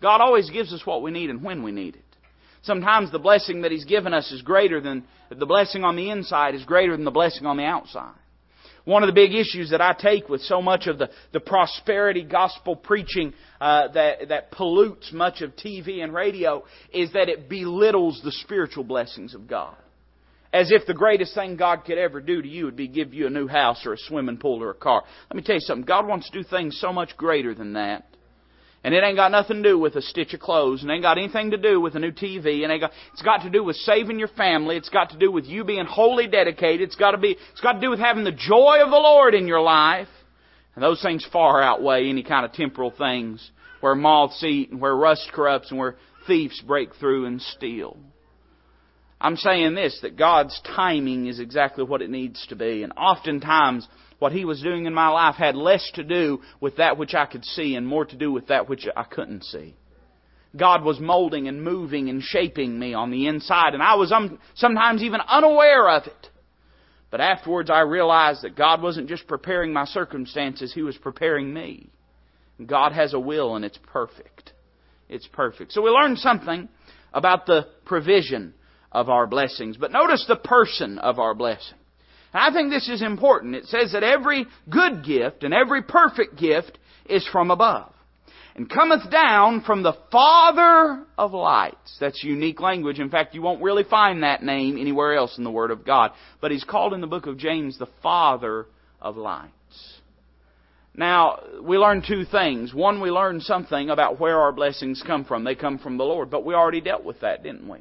God 0.00 0.20
always 0.20 0.48
gives 0.50 0.72
us 0.72 0.86
what 0.86 1.02
we 1.02 1.10
need 1.10 1.30
and 1.30 1.42
when 1.42 1.62
we 1.62 1.72
need 1.72 1.96
it. 1.96 2.13
Sometimes 2.64 3.12
the 3.12 3.18
blessing 3.18 3.62
that 3.62 3.72
He's 3.72 3.84
given 3.84 4.12
us 4.14 4.30
is 4.32 4.42
greater 4.42 4.80
than, 4.80 5.04
the 5.30 5.46
blessing 5.46 5.84
on 5.84 5.96
the 5.96 6.10
inside 6.10 6.54
is 6.54 6.64
greater 6.64 6.96
than 6.96 7.04
the 7.04 7.10
blessing 7.10 7.46
on 7.46 7.56
the 7.56 7.64
outside. 7.64 8.14
One 8.84 9.02
of 9.02 9.06
the 9.06 9.14
big 9.14 9.34
issues 9.34 9.70
that 9.70 9.80
I 9.80 9.94
take 9.94 10.28
with 10.28 10.42
so 10.42 10.60
much 10.60 10.86
of 10.86 10.98
the, 10.98 11.08
the 11.32 11.40
prosperity 11.40 12.22
gospel 12.22 12.76
preaching 12.76 13.32
uh, 13.60 13.88
that, 13.92 14.28
that 14.28 14.50
pollutes 14.50 15.10
much 15.12 15.40
of 15.40 15.56
TV 15.56 16.02
and 16.02 16.12
radio 16.12 16.64
is 16.92 17.12
that 17.14 17.30
it 17.30 17.48
belittles 17.48 18.20
the 18.22 18.32
spiritual 18.32 18.84
blessings 18.84 19.34
of 19.34 19.46
God. 19.46 19.76
As 20.52 20.70
if 20.70 20.86
the 20.86 20.94
greatest 20.94 21.34
thing 21.34 21.56
God 21.56 21.84
could 21.84 21.98
ever 21.98 22.20
do 22.20 22.40
to 22.40 22.48
you 22.48 22.66
would 22.66 22.76
be 22.76 22.86
give 22.86 23.12
you 23.14 23.26
a 23.26 23.30
new 23.30 23.48
house 23.48 23.84
or 23.86 23.94
a 23.94 23.98
swimming 23.98 24.36
pool 24.36 24.62
or 24.62 24.70
a 24.70 24.74
car. 24.74 25.02
Let 25.30 25.36
me 25.36 25.42
tell 25.42 25.56
you 25.56 25.60
something. 25.60 25.86
God 25.86 26.06
wants 26.06 26.30
to 26.30 26.42
do 26.42 26.48
things 26.48 26.78
so 26.78 26.92
much 26.92 27.16
greater 27.16 27.54
than 27.54 27.72
that. 27.72 28.04
And 28.84 28.94
it 28.94 29.02
ain't 29.02 29.16
got 29.16 29.32
nothing 29.32 29.62
to 29.62 29.70
do 29.70 29.78
with 29.78 29.96
a 29.96 30.02
stitch 30.02 30.34
of 30.34 30.40
clothes, 30.40 30.82
and 30.82 30.90
ain't 30.90 31.02
got 31.02 31.16
anything 31.16 31.52
to 31.52 31.56
do 31.56 31.80
with 31.80 31.94
a 31.94 31.98
new 31.98 32.12
TV, 32.12 32.62
and 32.62 32.70
ain't 32.70 32.82
got, 32.82 32.92
it's 33.14 33.22
got 33.22 33.38
to 33.38 33.50
do 33.50 33.64
with 33.64 33.76
saving 33.76 34.18
your 34.18 34.28
family. 34.28 34.76
It's 34.76 34.90
got 34.90 35.10
to 35.10 35.18
do 35.18 35.32
with 35.32 35.46
you 35.46 35.64
being 35.64 35.86
wholly 35.86 36.26
dedicated. 36.26 36.82
It's 36.82 36.94
got 36.94 37.12
to 37.12 37.18
be, 37.18 37.38
it's 37.52 37.62
got 37.62 37.72
to 37.72 37.80
do 37.80 37.88
with 37.88 37.98
having 37.98 38.24
the 38.24 38.32
joy 38.32 38.80
of 38.84 38.90
the 38.90 38.96
Lord 38.96 39.34
in 39.34 39.48
your 39.48 39.62
life. 39.62 40.08
And 40.74 40.82
those 40.82 41.00
things 41.00 41.26
far 41.32 41.62
outweigh 41.62 42.10
any 42.10 42.22
kind 42.22 42.44
of 42.44 42.52
temporal 42.52 42.90
things 42.90 43.50
where 43.80 43.94
moths 43.94 44.42
eat 44.44 44.70
and 44.70 44.80
where 44.80 44.94
rust 44.94 45.30
corrupts 45.32 45.70
and 45.70 45.78
where 45.78 45.96
thieves 46.26 46.60
break 46.60 46.94
through 46.96 47.24
and 47.24 47.40
steal. 47.40 47.96
I'm 49.18 49.36
saying 49.36 49.74
this, 49.74 49.98
that 50.02 50.18
God's 50.18 50.60
timing 50.76 51.26
is 51.26 51.40
exactly 51.40 51.84
what 51.84 52.02
it 52.02 52.10
needs 52.10 52.46
to 52.48 52.56
be. 52.56 52.82
And 52.82 52.92
oftentimes, 52.98 53.88
what 54.18 54.32
He 54.32 54.44
was 54.44 54.62
doing 54.62 54.86
in 54.86 54.94
my 54.94 55.08
life 55.08 55.36
had 55.36 55.56
less 55.56 55.90
to 55.94 56.04
do 56.04 56.40
with 56.60 56.76
that 56.76 56.98
which 56.98 57.14
I 57.14 57.26
could 57.26 57.44
see 57.44 57.74
and 57.74 57.86
more 57.86 58.04
to 58.04 58.16
do 58.16 58.32
with 58.32 58.48
that 58.48 58.68
which 58.68 58.86
I 58.96 59.04
couldn't 59.04 59.44
see. 59.44 59.74
God 60.56 60.84
was 60.84 61.00
molding 61.00 61.48
and 61.48 61.62
moving 61.62 62.08
and 62.08 62.22
shaping 62.22 62.78
me 62.78 62.94
on 62.94 63.10
the 63.10 63.26
inside, 63.26 63.74
and 63.74 63.82
I 63.82 63.96
was 63.96 64.12
um, 64.12 64.38
sometimes 64.54 65.02
even 65.02 65.20
unaware 65.20 65.88
of 65.88 66.06
it. 66.06 66.28
But 67.10 67.20
afterwards, 67.20 67.70
I 67.70 67.80
realized 67.80 68.42
that 68.42 68.56
God 68.56 68.82
wasn't 68.82 69.08
just 69.08 69.26
preparing 69.26 69.72
my 69.72 69.84
circumstances, 69.84 70.72
He 70.72 70.82
was 70.82 70.96
preparing 70.96 71.52
me. 71.52 71.90
God 72.64 72.92
has 72.92 73.14
a 73.14 73.20
will, 73.20 73.56
and 73.56 73.64
it's 73.64 73.78
perfect. 73.92 74.52
It's 75.08 75.26
perfect. 75.26 75.72
So 75.72 75.82
we 75.82 75.90
learned 75.90 76.18
something 76.18 76.68
about 77.12 77.46
the 77.46 77.66
provision 77.84 78.54
of 78.90 79.08
our 79.08 79.26
blessings. 79.26 79.76
But 79.76 79.92
notice 79.92 80.24
the 80.26 80.36
person 80.36 80.98
of 80.98 81.18
our 81.18 81.34
blessing. 81.34 81.78
I 82.34 82.52
think 82.52 82.70
this 82.70 82.88
is 82.88 83.00
important. 83.00 83.54
It 83.54 83.66
says 83.66 83.92
that 83.92 84.02
every 84.02 84.46
good 84.68 85.04
gift 85.04 85.44
and 85.44 85.54
every 85.54 85.82
perfect 85.82 86.36
gift 86.36 86.78
is 87.06 87.26
from 87.30 87.50
above 87.50 87.92
and 88.56 88.70
cometh 88.70 89.10
down 89.10 89.62
from 89.62 89.82
the 89.82 89.96
Father 90.12 91.04
of 91.18 91.32
lights. 91.32 91.96
That's 92.00 92.22
unique 92.22 92.60
language. 92.60 93.00
In 93.00 93.10
fact, 93.10 93.34
you 93.34 93.42
won't 93.42 93.62
really 93.62 93.84
find 93.84 94.22
that 94.22 94.42
name 94.42 94.78
anywhere 94.78 95.14
else 95.14 95.36
in 95.38 95.44
the 95.44 95.50
Word 95.50 95.70
of 95.70 95.84
God. 95.84 96.12
But 96.40 96.52
he's 96.52 96.64
called 96.64 96.92
in 96.92 97.00
the 97.00 97.06
book 97.06 97.26
of 97.26 97.36
James 97.36 97.78
the 97.78 97.88
Father 98.02 98.66
of 99.00 99.16
lights. 99.16 99.50
Now, 100.96 101.40
we 101.60 101.76
learn 101.76 102.04
two 102.06 102.24
things. 102.24 102.72
One, 102.72 103.00
we 103.00 103.10
learn 103.10 103.40
something 103.40 103.90
about 103.90 104.20
where 104.20 104.38
our 104.38 104.52
blessings 104.52 105.02
come 105.04 105.24
from. 105.24 105.42
They 105.42 105.56
come 105.56 105.78
from 105.78 105.98
the 105.98 106.04
Lord. 106.04 106.30
But 106.30 106.44
we 106.44 106.54
already 106.54 106.80
dealt 106.80 107.04
with 107.04 107.20
that, 107.20 107.42
didn't 107.42 107.68
we? 107.68 107.78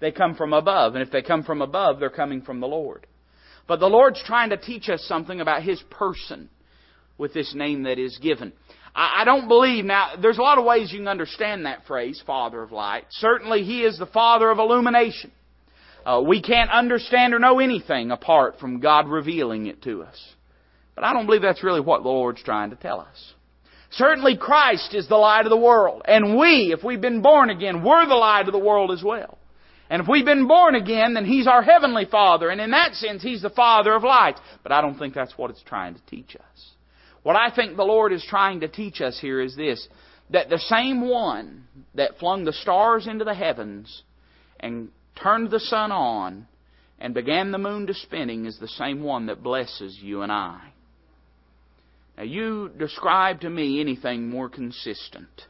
They 0.00 0.10
come 0.10 0.34
from 0.34 0.52
above. 0.52 0.96
And 0.96 1.02
if 1.02 1.12
they 1.12 1.22
come 1.22 1.44
from 1.44 1.62
above, 1.62 2.00
they're 2.00 2.10
coming 2.10 2.42
from 2.42 2.58
the 2.58 2.66
Lord. 2.66 3.06
But 3.66 3.80
the 3.80 3.88
Lord's 3.88 4.22
trying 4.22 4.50
to 4.50 4.56
teach 4.56 4.88
us 4.88 5.04
something 5.04 5.40
about 5.40 5.62
His 5.62 5.82
person 5.90 6.48
with 7.18 7.34
this 7.34 7.54
name 7.54 7.84
that 7.84 7.98
is 7.98 8.18
given. 8.18 8.52
I, 8.98 9.24
don't 9.26 9.46
believe, 9.46 9.84
now, 9.84 10.12
there's 10.20 10.38
a 10.38 10.42
lot 10.42 10.56
of 10.56 10.64
ways 10.64 10.90
you 10.90 11.00
can 11.00 11.08
understand 11.08 11.66
that 11.66 11.84
phrase, 11.86 12.22
Father 12.26 12.62
of 12.62 12.72
Light. 12.72 13.04
Certainly, 13.10 13.64
He 13.64 13.82
is 13.82 13.98
the 13.98 14.06
Father 14.06 14.50
of 14.50 14.58
illumination. 14.58 15.32
Uh, 16.06 16.22
we 16.26 16.40
can't 16.40 16.70
understand 16.70 17.34
or 17.34 17.38
know 17.38 17.58
anything 17.58 18.10
apart 18.10 18.58
from 18.58 18.80
God 18.80 19.08
revealing 19.08 19.66
it 19.66 19.82
to 19.82 20.02
us. 20.02 20.16
But 20.94 21.04
I 21.04 21.12
don't 21.12 21.26
believe 21.26 21.42
that's 21.42 21.62
really 21.62 21.80
what 21.80 22.04
the 22.04 22.08
Lord's 22.08 22.42
trying 22.42 22.70
to 22.70 22.76
tell 22.76 23.00
us. 23.00 23.34
Certainly 23.90 24.38
Christ 24.38 24.94
is 24.94 25.08
the 25.08 25.16
light 25.16 25.44
of 25.44 25.50
the 25.50 25.56
world. 25.56 26.02
And 26.06 26.38
we, 26.38 26.72
if 26.72 26.82
we've 26.82 27.00
been 27.00 27.22
born 27.22 27.50
again, 27.50 27.84
we're 27.84 28.06
the 28.06 28.14
light 28.14 28.46
of 28.46 28.52
the 28.52 28.58
world 28.58 28.92
as 28.92 29.02
well. 29.02 29.38
And 29.88 30.02
if 30.02 30.08
we've 30.08 30.24
been 30.24 30.48
born 30.48 30.74
again, 30.74 31.14
then 31.14 31.24
He's 31.24 31.46
our 31.46 31.62
Heavenly 31.62 32.06
Father. 32.06 32.48
And 32.50 32.60
in 32.60 32.72
that 32.72 32.94
sense, 32.94 33.22
He's 33.22 33.42
the 33.42 33.50
Father 33.50 33.94
of 33.94 34.02
lights. 34.02 34.40
But 34.62 34.72
I 34.72 34.80
don't 34.80 34.98
think 34.98 35.14
that's 35.14 35.36
what 35.38 35.50
it's 35.50 35.62
trying 35.62 35.94
to 35.94 36.00
teach 36.06 36.34
us. 36.36 36.70
What 37.22 37.36
I 37.36 37.54
think 37.54 37.76
the 37.76 37.84
Lord 37.84 38.12
is 38.12 38.24
trying 38.28 38.60
to 38.60 38.68
teach 38.68 39.00
us 39.00 39.18
here 39.20 39.40
is 39.40 39.56
this 39.56 39.88
that 40.30 40.48
the 40.48 40.58
same 40.58 41.08
one 41.08 41.64
that 41.94 42.18
flung 42.18 42.44
the 42.44 42.52
stars 42.52 43.06
into 43.06 43.24
the 43.24 43.34
heavens 43.34 44.02
and 44.58 44.88
turned 45.20 45.50
the 45.50 45.60
sun 45.60 45.92
on 45.92 46.48
and 46.98 47.14
began 47.14 47.52
the 47.52 47.58
moon 47.58 47.86
to 47.86 47.94
spinning 47.94 48.46
is 48.46 48.58
the 48.58 48.68
same 48.68 49.02
one 49.02 49.26
that 49.26 49.42
blesses 49.42 49.98
you 50.00 50.22
and 50.22 50.32
I. 50.32 50.72
Now, 52.16 52.24
you 52.24 52.70
describe 52.76 53.42
to 53.42 53.50
me 53.50 53.80
anything 53.80 54.28
more 54.28 54.48
consistent 54.48 55.46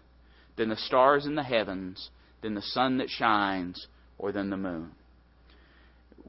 than 0.56 0.68
the 0.68 0.76
stars 0.76 1.24
in 1.24 1.36
the 1.36 1.42
heavens, 1.42 2.10
than 2.42 2.54
the 2.54 2.62
sun 2.62 2.98
that 2.98 3.08
shines, 3.08 3.86
or 4.18 4.32
than 4.32 4.50
the 4.50 4.56
moon. 4.56 4.92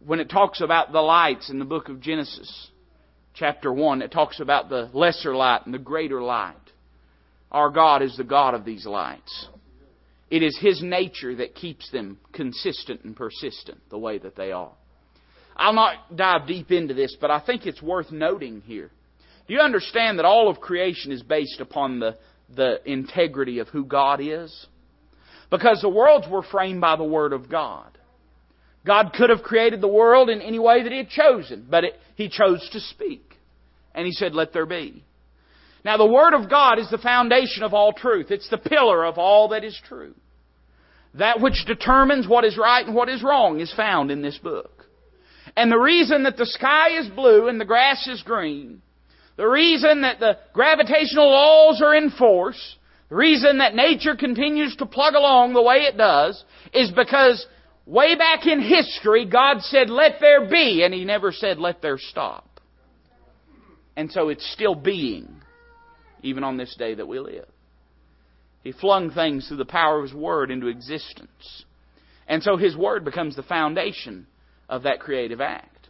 When 0.06 0.20
it 0.20 0.30
talks 0.30 0.62
about 0.62 0.92
the 0.92 1.02
lights 1.02 1.50
in 1.50 1.60
the 1.60 1.66
book 1.66 1.90
of 1.90 2.02
Genesis, 2.02 2.70
chapter 3.34 3.72
1, 3.72 4.02
it 4.02 4.12
talks 4.12 4.40
about 4.40 4.70
the 4.70 4.90
lesser 4.94 5.36
light 5.36 5.66
and 5.66 5.74
the 5.74 5.80
greater 5.80 6.22
light. 6.22 6.56
Our 7.52 7.70
God 7.70 8.02
is 8.02 8.16
the 8.18 8.24
God 8.24 8.54
of 8.54 8.66
these 8.66 8.86
lights. 8.86 9.48
It 10.30 10.44
is 10.44 10.58
His 10.60 10.82
nature 10.82 11.36
that 11.36 11.56
keeps 11.56 11.90
them 11.92 12.20
consistent 12.34 13.04
and 13.04 13.16
persistent 13.16 13.80
the 13.90 13.98
way 13.98 14.18
that 14.18 14.36
they 14.36 14.52
are. 14.52 14.72
I'll 15.56 15.74
not 15.74 16.16
dive 16.16 16.48
deep 16.48 16.72
into 16.72 16.94
this, 16.94 17.16
but 17.20 17.32
I 17.32 17.40
think 17.40 17.66
it's 17.66 17.82
worth 17.82 18.12
noting 18.12 18.62
here. 18.62 18.92
Do 19.48 19.54
you 19.54 19.62
understand 19.62 20.20
that 20.20 20.26
all 20.26 20.50
of 20.50 20.60
creation 20.60 21.12
is 21.12 21.24
based 21.24 21.62
upon 21.62 22.00
the, 22.00 22.18
the 22.54 22.80
integrity 22.90 23.60
of 23.60 23.70
who 23.70 23.86
God 23.86 24.20
is? 24.22 24.68
Because 25.50 25.82
the 25.82 25.90
worlds 25.90 26.28
were 26.30 26.44
framed 26.44 26.82
by 26.82 26.96
the 26.96 27.04
Word 27.04 27.34
of 27.34 27.50
God. 27.50 27.98
God 28.86 29.12
could 29.14 29.30
have 29.30 29.44
created 29.44 29.82
the 29.82 29.88
world 29.88 30.30
in 30.30 30.42
any 30.42 30.60
way 30.60 30.84
that 30.84 30.92
He 30.92 30.98
had 30.98 31.10
chosen, 31.10 31.68
but 31.70 31.84
it, 31.84 31.94
He 32.16 32.30
chose 32.30 32.68
to 32.72 32.80
speak. 32.80 33.24
And 33.94 34.06
He 34.06 34.12
said, 34.12 34.34
let 34.34 34.54
there 34.54 34.66
be. 34.66 35.04
Now 35.84 35.98
the 35.98 36.06
Word 36.06 36.34
of 36.34 36.50
God 36.50 36.80
is 36.80 36.90
the 36.90 36.98
foundation 36.98 37.64
of 37.64 37.74
all 37.74 37.94
truth. 37.94 38.30
It's 38.30 38.50
the 38.50 38.58
pillar 38.58 39.06
of 39.06 39.18
all 39.18 39.50
that 39.50 39.64
is 39.64 39.80
true. 39.88 40.16
That 41.14 41.40
which 41.40 41.66
determines 41.66 42.28
what 42.28 42.46
is 42.46 42.58
right 42.58 42.86
and 42.86 42.96
what 42.96 43.10
is 43.10 43.24
wrong 43.24 43.60
is 43.60 43.74
found 43.74 44.12
in 44.12 44.22
this 44.22 44.38
book. 44.38 44.86
And 45.56 45.72
the 45.72 45.80
reason 45.80 46.24
that 46.24 46.38
the 46.38 46.46
sky 46.46 47.00
is 47.00 47.08
blue 47.10 47.48
and 47.48 47.60
the 47.60 47.66
grass 47.66 48.06
is 48.08 48.22
green, 48.22 48.82
the 49.38 49.48
reason 49.48 50.02
that 50.02 50.20
the 50.20 50.38
gravitational 50.54 51.30
laws 51.30 51.82
are 51.82 51.96
in 51.96 52.12
force, 52.12 52.76
the 53.10 53.16
reason 53.16 53.60
that 53.60 53.76
nature 53.76 54.16
continues 54.16 54.76
to 54.78 54.86
plug 54.86 55.14
along 55.14 55.54
the 55.54 55.62
way 55.62 55.78
it 55.78 55.98
does, 55.98 56.44
is 56.74 56.92
because 56.92 57.46
way 57.86 58.16
back 58.16 58.46
in 58.46 58.60
history, 58.60 59.26
God 59.26 59.62
said, 59.62 59.90
let 59.90 60.20
there 60.20 60.50
be, 60.50 60.84
and 60.84 60.94
He 60.94 61.06
never 61.06 61.32
said, 61.32 61.58
let 61.58 61.82
there 61.82 61.98
stop. 61.98 62.60
And 63.96 64.12
so 64.12 64.30
it's 64.30 64.52
still 64.52 64.76
being, 64.76 65.42
even 66.22 66.44
on 66.44 66.58
this 66.58 66.76
day 66.78 66.96
that 66.96 67.08
we 67.08 67.20
live. 67.20 67.48
He 68.64 68.74
flung 68.74 69.12
things 69.12 69.48
through 69.48 69.58
the 69.58 69.66
power 69.66 69.98
of 70.00 70.04
His 70.04 70.14
Word 70.14 70.52
into 70.52 70.68
existence. 70.68 71.64
And 72.28 72.44
so 72.44 72.58
His 72.58 72.76
Word 72.76 73.06
becomes 73.06 73.36
the 73.36 73.44
foundation 73.44 74.28
of 74.68 74.84
that 74.84 75.00
creative 75.00 75.40
act. 75.40 75.88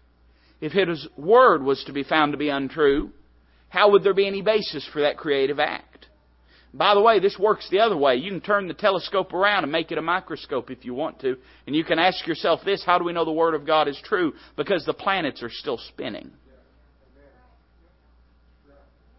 If 0.62 0.72
His 0.72 1.08
Word 1.18 1.64
was 1.64 1.84
to 1.86 1.94
be 1.94 2.04
found 2.04 2.34
to 2.34 2.38
be 2.38 2.50
untrue, 2.50 3.10
how 3.70 3.92
would 3.92 4.04
there 4.04 4.14
be 4.14 4.28
any 4.28 4.44
basis 4.44 4.88
for 4.94 5.02
that 5.02 5.18
creative 5.18 5.60
act? 5.60 5.87
By 6.74 6.94
the 6.94 7.02
way, 7.02 7.20
this 7.20 7.38
works 7.40 7.68
the 7.72 7.80
other 7.80 7.98
way. 7.98 8.16
You 8.16 8.30
can 8.30 8.42
turn 8.42 8.68
the 8.68 8.74
telescope 8.74 9.34
around 9.34 9.64
and 9.64 9.72
make 9.72 9.92
it 9.92 9.98
a 9.98 10.02
microscope 10.02 10.70
if 10.70 10.86
you 10.86 10.94
want 10.94 11.20
to. 11.22 11.38
And 11.66 11.76
you 11.76 11.84
can 11.84 11.98
ask 11.98 12.28
yourself 12.28 12.60
this, 12.66 12.84
how 12.86 13.00
do 13.00 13.06
we 13.06 13.14
know 13.14 13.26
the 13.26 13.32
Word 13.32 13.56
of 13.56 13.66
God 13.66 13.88
is 13.88 14.00
true? 14.04 14.34
Because 14.56 14.86
the 14.86 14.94
planets 14.94 15.42
are 15.42 15.50
still 15.50 15.78
spinning. 15.78 16.32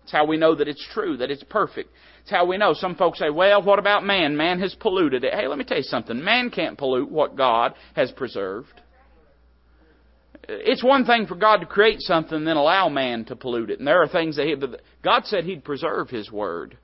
It's 0.04 0.12
how 0.12 0.24
we 0.24 0.38
know 0.38 0.54
that 0.54 0.68
it's 0.68 0.86
true, 0.94 1.18
that 1.18 1.30
it's 1.30 1.44
perfect. 1.44 1.90
It's 2.22 2.30
how 2.30 2.46
we 2.46 2.56
know. 2.56 2.72
Some 2.72 2.94
folks 2.94 3.18
say, 3.18 3.28
well, 3.28 3.62
what 3.62 3.78
about 3.78 4.04
man? 4.04 4.36
Man 4.38 4.58
has 4.60 4.74
polluted 4.74 5.22
it. 5.22 5.34
Hey, 5.34 5.46
let 5.46 5.58
me 5.58 5.64
tell 5.64 5.76
you 5.76 5.82
something. 5.82 6.22
Man 6.24 6.48
can't 6.50 6.78
pollute 6.78 7.10
what 7.10 7.36
God 7.36 7.74
has 7.94 8.10
preserved. 8.12 8.80
It's 10.48 10.82
one 10.82 11.04
thing 11.04 11.26
for 11.26 11.34
God 11.34 11.58
to 11.58 11.66
create 11.66 12.00
something 12.00 12.36
and 12.36 12.46
then 12.46 12.56
allow 12.56 12.88
man 12.88 13.26
to 13.26 13.36
pollute 13.36 13.68
it. 13.68 13.80
And 13.80 13.86
there 13.86 14.02
are 14.02 14.08
things 14.08 14.36
that 14.36 14.46
he, 14.46 14.54
but 14.54 14.80
God 15.04 15.26
said 15.26 15.44
He'd 15.44 15.62
preserve 15.62 16.08
His 16.08 16.30
Word. 16.30 16.78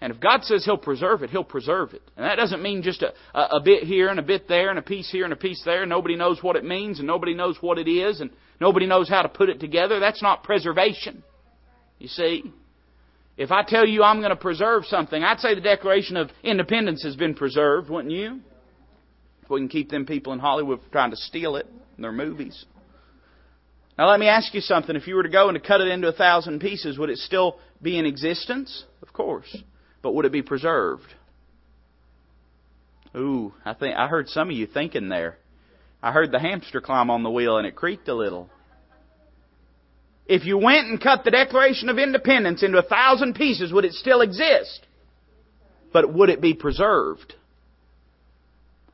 And 0.00 0.12
if 0.12 0.20
God 0.20 0.44
says 0.44 0.64
He'll 0.64 0.78
preserve 0.78 1.22
it, 1.22 1.30
He'll 1.30 1.44
preserve 1.44 1.92
it. 1.92 2.02
And 2.16 2.24
that 2.24 2.36
doesn't 2.36 2.62
mean 2.62 2.82
just 2.82 3.02
a, 3.02 3.12
a, 3.34 3.56
a 3.56 3.60
bit 3.64 3.82
here 3.84 4.08
and 4.08 4.18
a 4.18 4.22
bit 4.22 4.46
there 4.48 4.70
and 4.70 4.78
a 4.78 4.82
piece 4.82 5.10
here 5.10 5.24
and 5.24 5.32
a 5.32 5.36
piece 5.36 5.62
there. 5.64 5.84
Nobody 5.86 6.16
knows 6.16 6.42
what 6.42 6.56
it 6.56 6.64
means 6.64 6.98
and 6.98 7.06
nobody 7.06 7.34
knows 7.34 7.56
what 7.60 7.78
it 7.78 7.90
is 7.90 8.20
and 8.20 8.30
nobody 8.60 8.86
knows 8.86 9.08
how 9.08 9.22
to 9.22 9.28
put 9.28 9.48
it 9.48 9.58
together. 9.58 9.98
That's 9.98 10.22
not 10.22 10.44
preservation. 10.44 11.24
You 11.98 12.08
see? 12.08 12.44
If 13.36 13.50
I 13.52 13.62
tell 13.62 13.86
you 13.86 14.02
I'm 14.02 14.18
going 14.18 14.30
to 14.30 14.36
preserve 14.36 14.84
something, 14.86 15.22
I'd 15.22 15.38
say 15.40 15.54
the 15.54 15.60
Declaration 15.60 16.16
of 16.16 16.30
Independence 16.42 17.02
has 17.04 17.16
been 17.16 17.34
preserved, 17.34 17.88
wouldn't 17.88 18.12
you? 18.12 18.40
If 19.42 19.50
we 19.50 19.60
can 19.60 19.68
keep 19.68 19.90
them 19.90 20.06
people 20.06 20.32
in 20.32 20.38
Hollywood 20.38 20.80
from 20.80 20.90
trying 20.90 21.10
to 21.10 21.16
steal 21.16 21.56
it 21.56 21.66
in 21.96 22.02
their 22.02 22.12
movies. 22.12 22.64
Now 23.96 24.10
let 24.10 24.20
me 24.20 24.28
ask 24.28 24.54
you 24.54 24.60
something. 24.60 24.94
If 24.94 25.08
you 25.08 25.16
were 25.16 25.24
to 25.24 25.28
go 25.28 25.48
and 25.48 25.60
to 25.60 25.66
cut 25.66 25.80
it 25.80 25.88
into 25.88 26.08
a 26.08 26.12
thousand 26.12 26.60
pieces, 26.60 26.98
would 26.98 27.10
it 27.10 27.18
still 27.18 27.58
be 27.82 27.98
in 27.98 28.06
existence? 28.06 28.84
Of 29.02 29.12
course. 29.12 29.56
But 30.02 30.14
would 30.14 30.24
it 30.24 30.32
be 30.32 30.42
preserved? 30.42 31.14
Ooh, 33.16 33.52
I 33.64 33.74
think 33.74 33.96
I 33.96 34.06
heard 34.06 34.28
some 34.28 34.50
of 34.50 34.56
you 34.56 34.66
thinking 34.66 35.08
there. 35.08 35.38
I 36.02 36.12
heard 36.12 36.30
the 36.30 36.38
hamster 36.38 36.80
climb 36.80 37.10
on 37.10 37.22
the 37.22 37.30
wheel 37.30 37.58
and 37.58 37.66
it 37.66 37.74
creaked 37.74 38.08
a 38.08 38.14
little. 38.14 38.48
If 40.26 40.44
you 40.44 40.58
went 40.58 40.86
and 40.88 41.00
cut 41.00 41.24
the 41.24 41.30
Declaration 41.30 41.88
of 41.88 41.98
Independence 41.98 42.62
into 42.62 42.78
a 42.78 42.82
thousand 42.82 43.34
pieces, 43.34 43.72
would 43.72 43.86
it 43.86 43.94
still 43.94 44.20
exist? 44.20 44.86
But 45.92 46.12
would 46.12 46.28
it 46.28 46.40
be 46.40 46.54
preserved? 46.54 47.34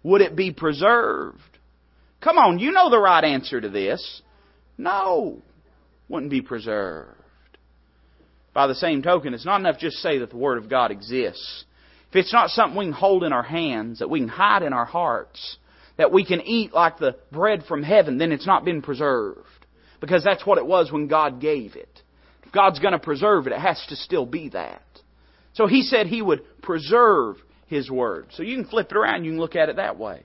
Would 0.04 0.20
it 0.20 0.36
be 0.36 0.52
preserved? 0.52 1.40
Come 2.20 2.38
on, 2.38 2.58
you 2.60 2.70
know 2.70 2.88
the 2.88 2.98
right 2.98 3.24
answer 3.24 3.60
to 3.60 3.68
this. 3.68 4.22
No, 4.78 5.42
wouldn't 6.08 6.30
be 6.30 6.40
preserved. 6.40 7.23
By 8.54 8.68
the 8.68 8.74
same 8.74 9.02
token, 9.02 9.34
it's 9.34 9.44
not 9.44 9.60
enough 9.60 9.78
just 9.78 9.96
to 9.96 10.02
say 10.02 10.18
that 10.18 10.30
the 10.30 10.36
Word 10.36 10.58
of 10.58 10.70
God 10.70 10.92
exists. 10.92 11.64
If 12.10 12.16
it's 12.16 12.32
not 12.32 12.50
something 12.50 12.78
we 12.78 12.84
can 12.84 12.92
hold 12.92 13.24
in 13.24 13.32
our 13.32 13.42
hands, 13.42 13.98
that 13.98 14.08
we 14.08 14.20
can 14.20 14.28
hide 14.28 14.62
in 14.62 14.72
our 14.72 14.84
hearts, 14.84 15.58
that 15.98 16.12
we 16.12 16.24
can 16.24 16.40
eat 16.40 16.72
like 16.72 16.98
the 16.98 17.16
bread 17.32 17.64
from 17.66 17.82
heaven, 17.82 18.16
then 18.16 18.30
it's 18.30 18.46
not 18.46 18.64
been 18.64 18.80
preserved. 18.80 19.40
Because 20.00 20.22
that's 20.22 20.46
what 20.46 20.58
it 20.58 20.66
was 20.66 20.92
when 20.92 21.08
God 21.08 21.40
gave 21.40 21.74
it. 21.74 22.00
If 22.44 22.52
God's 22.52 22.78
going 22.78 22.92
to 22.92 23.00
preserve 23.00 23.48
it, 23.48 23.52
it 23.52 23.58
has 23.58 23.84
to 23.88 23.96
still 23.96 24.26
be 24.26 24.50
that. 24.50 24.82
So 25.54 25.66
He 25.66 25.82
said 25.82 26.06
He 26.06 26.22
would 26.22 26.62
preserve 26.62 27.36
His 27.66 27.90
Word. 27.90 28.28
So 28.34 28.44
you 28.44 28.56
can 28.56 28.66
flip 28.66 28.92
it 28.92 28.96
around, 28.96 29.24
you 29.24 29.32
can 29.32 29.40
look 29.40 29.56
at 29.56 29.68
it 29.68 29.76
that 29.76 29.98
way. 29.98 30.22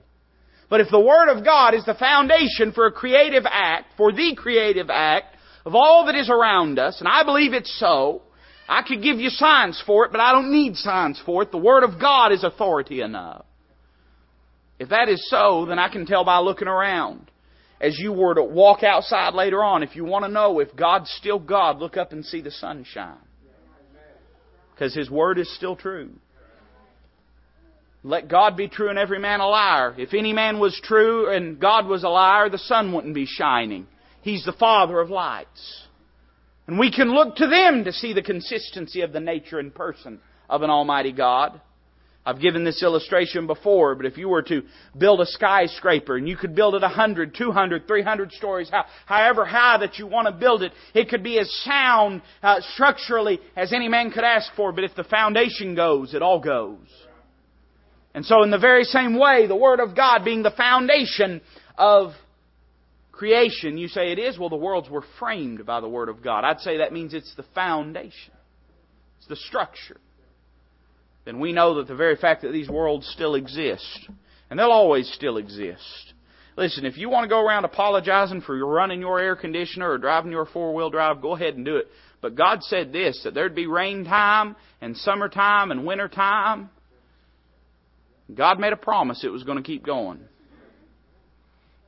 But 0.68 0.80
if 0.80 0.88
the 0.88 1.00
Word 1.00 1.36
of 1.36 1.44
God 1.44 1.74
is 1.74 1.84
the 1.84 1.94
foundation 1.94 2.70
for 2.72 2.86
a 2.86 2.92
creative 2.92 3.44
act, 3.44 3.86
for 3.96 4.12
the 4.12 4.36
creative 4.36 4.88
act 4.88 5.34
of 5.64 5.74
all 5.74 6.06
that 6.06 6.14
is 6.14 6.30
around 6.30 6.78
us, 6.78 7.00
and 7.00 7.08
I 7.08 7.24
believe 7.24 7.52
it's 7.52 7.78
so, 7.78 8.22
I 8.68 8.82
could 8.82 9.02
give 9.02 9.18
you 9.18 9.30
signs 9.30 9.82
for 9.84 10.04
it, 10.04 10.12
but 10.12 10.20
I 10.20 10.32
don't 10.32 10.52
need 10.52 10.76
signs 10.76 11.20
for 11.26 11.42
it. 11.42 11.50
The 11.50 11.58
Word 11.58 11.82
of 11.82 12.00
God 12.00 12.32
is 12.32 12.44
authority 12.44 13.00
enough. 13.00 13.44
If 14.78 14.90
that 14.90 15.08
is 15.08 15.28
so, 15.28 15.66
then 15.66 15.78
I 15.78 15.88
can 15.88 16.06
tell 16.06 16.24
by 16.24 16.38
looking 16.38 16.68
around. 16.68 17.30
As 17.80 17.98
you 17.98 18.12
were 18.12 18.34
to 18.34 18.44
walk 18.44 18.82
outside 18.82 19.34
later 19.34 19.62
on, 19.62 19.82
if 19.82 19.96
you 19.96 20.04
want 20.04 20.24
to 20.24 20.30
know 20.30 20.60
if 20.60 20.74
God's 20.76 21.10
still 21.10 21.38
God, 21.38 21.78
look 21.78 21.96
up 21.96 22.12
and 22.12 22.24
see 22.24 22.40
the 22.40 22.50
sunshine. 22.50 23.18
Because 24.72 24.94
His 24.94 25.10
Word 25.10 25.38
is 25.38 25.54
still 25.56 25.76
true. 25.76 26.10
Let 28.02 28.28
God 28.28 28.56
be 28.56 28.68
true 28.68 28.88
and 28.88 28.98
every 28.98 29.18
man 29.18 29.40
a 29.40 29.46
liar. 29.46 29.94
If 29.98 30.14
any 30.14 30.32
man 30.32 30.58
was 30.58 30.80
true 30.82 31.30
and 31.34 31.60
God 31.60 31.86
was 31.86 32.02
a 32.02 32.08
liar, 32.08 32.48
the 32.48 32.56
sun 32.56 32.92
wouldn't 32.92 33.14
be 33.14 33.26
shining. 33.26 33.86
He's 34.22 34.44
the 34.44 34.52
Father 34.52 35.00
of 35.00 35.10
lights. 35.10 35.86
And 36.66 36.78
we 36.78 36.92
can 36.92 37.12
look 37.12 37.36
to 37.36 37.46
them 37.46 37.84
to 37.84 37.92
see 37.92 38.12
the 38.12 38.22
consistency 38.22 39.00
of 39.00 39.12
the 39.12 39.20
nature 39.20 39.58
and 39.58 39.74
person 39.74 40.20
of 40.48 40.62
an 40.62 40.70
Almighty 40.70 41.12
God. 41.12 41.60
I've 42.24 42.40
given 42.40 42.64
this 42.64 42.82
illustration 42.82 43.46
before, 43.46 43.94
but 43.94 44.04
if 44.04 44.18
you 44.18 44.28
were 44.28 44.42
to 44.42 44.62
build 44.96 45.20
a 45.20 45.26
skyscraper 45.26 46.16
and 46.16 46.28
you 46.28 46.36
could 46.36 46.54
build 46.54 46.74
it 46.74 46.82
100, 46.82 47.34
200, 47.34 47.86
300 47.86 48.32
stories, 48.32 48.70
however 49.06 49.44
high 49.46 49.78
that 49.78 49.98
you 49.98 50.06
want 50.06 50.26
to 50.28 50.32
build 50.32 50.62
it, 50.62 50.72
it 50.94 51.08
could 51.08 51.22
be 51.22 51.38
as 51.38 51.50
sound 51.64 52.20
uh, 52.42 52.60
structurally 52.74 53.40
as 53.56 53.72
any 53.72 53.88
man 53.88 54.10
could 54.10 54.22
ask 54.22 54.54
for, 54.54 54.70
but 54.70 54.84
if 54.84 54.94
the 54.94 55.04
foundation 55.04 55.74
goes, 55.74 56.12
it 56.12 56.20
all 56.20 56.40
goes. 56.40 56.86
And 58.14 58.24
so 58.24 58.42
in 58.42 58.50
the 58.50 58.58
very 58.58 58.84
same 58.84 59.18
way, 59.18 59.46
the 59.46 59.56
Word 59.56 59.80
of 59.80 59.96
God 59.96 60.24
being 60.24 60.42
the 60.42 60.50
foundation 60.50 61.40
of 61.78 62.12
creation, 63.20 63.76
you 63.76 63.86
say 63.86 64.12
it 64.12 64.18
is? 64.18 64.38
Well, 64.38 64.48
the 64.48 64.56
worlds 64.56 64.88
were 64.88 65.04
framed 65.18 65.66
by 65.66 65.82
the 65.82 65.88
Word 65.88 66.08
of 66.08 66.24
God. 66.24 66.42
I'd 66.42 66.60
say 66.60 66.78
that 66.78 66.90
means 66.90 67.12
it's 67.12 67.34
the 67.36 67.44
foundation. 67.54 68.32
It's 69.18 69.28
the 69.28 69.36
structure. 69.36 69.98
Then 71.26 71.38
we 71.38 71.52
know 71.52 71.74
that 71.74 71.86
the 71.86 71.94
very 71.94 72.16
fact 72.16 72.40
that 72.42 72.52
these 72.52 72.70
worlds 72.70 73.06
still 73.14 73.34
exist, 73.34 74.08
and 74.48 74.58
they'll 74.58 74.70
always 74.70 75.06
still 75.12 75.36
exist. 75.36 76.14
Listen, 76.56 76.86
if 76.86 76.96
you 76.96 77.10
want 77.10 77.24
to 77.24 77.28
go 77.28 77.44
around 77.44 77.66
apologizing 77.66 78.40
for 78.40 78.56
running 78.66 79.00
your 79.00 79.20
air 79.20 79.36
conditioner 79.36 79.90
or 79.90 79.98
driving 79.98 80.32
your 80.32 80.46
four 80.46 80.74
wheel 80.74 80.88
drive, 80.88 81.20
go 81.20 81.36
ahead 81.36 81.56
and 81.56 81.66
do 81.66 81.76
it. 81.76 81.88
But 82.22 82.36
God 82.36 82.62
said 82.62 82.90
this, 82.90 83.20
that 83.24 83.34
there'd 83.34 83.54
be 83.54 83.66
rain 83.66 84.06
time 84.06 84.56
and 84.80 84.96
summertime 84.96 85.70
and 85.70 85.84
winter 85.84 86.08
time 86.08 86.70
God 88.34 88.60
made 88.60 88.72
a 88.72 88.76
promise 88.76 89.24
it 89.24 89.28
was 89.28 89.42
going 89.42 89.58
to 89.58 89.64
keep 89.64 89.84
going. 89.84 90.20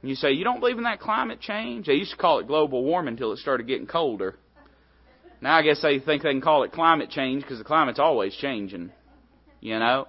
And 0.02 0.11
you 0.11 0.16
say, 0.16 0.32
you 0.32 0.44
don't 0.44 0.61
believe 0.61 0.78
in 0.78 0.85
that 0.85 1.00
climate 1.00 1.40
change? 1.40 1.87
They 1.87 1.94
used 1.94 2.11
to 2.11 2.16
call 2.16 2.40
it 2.40 2.49
global 2.49 2.82
warming 2.82 3.12
until 3.12 3.32
it 3.32 3.38
started 3.38 3.68
getting 3.68 3.87
colder. 3.87 4.35
Now 5.40 5.56
I 5.56 5.62
guess 5.62 5.80
they 5.80 6.00
think 6.00 6.23
they 6.23 6.30
can 6.30 6.40
call 6.40 6.64
it 6.64 6.73
climate 6.73 7.11
change 7.11 7.42
because 7.42 7.59
the 7.59 7.64
climate's 7.64 8.00
always 8.00 8.35
changing. 8.35 8.90
You 9.61 9.78
know? 9.78 10.09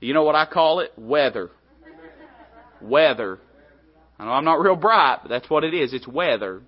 You 0.00 0.12
know 0.12 0.22
what 0.24 0.34
I 0.34 0.46
call 0.46 0.80
it? 0.80 0.92
Weather. 0.96 1.50
Weather. 2.80 3.38
I 4.18 4.26
know 4.26 4.32
I'm 4.32 4.44
not 4.44 4.60
real 4.60 4.76
bright, 4.76 5.20
but 5.22 5.28
that's 5.28 5.48
what 5.48 5.64
it 5.64 5.72
is. 5.74 5.94
It's 5.94 6.06
weather. 6.06 6.62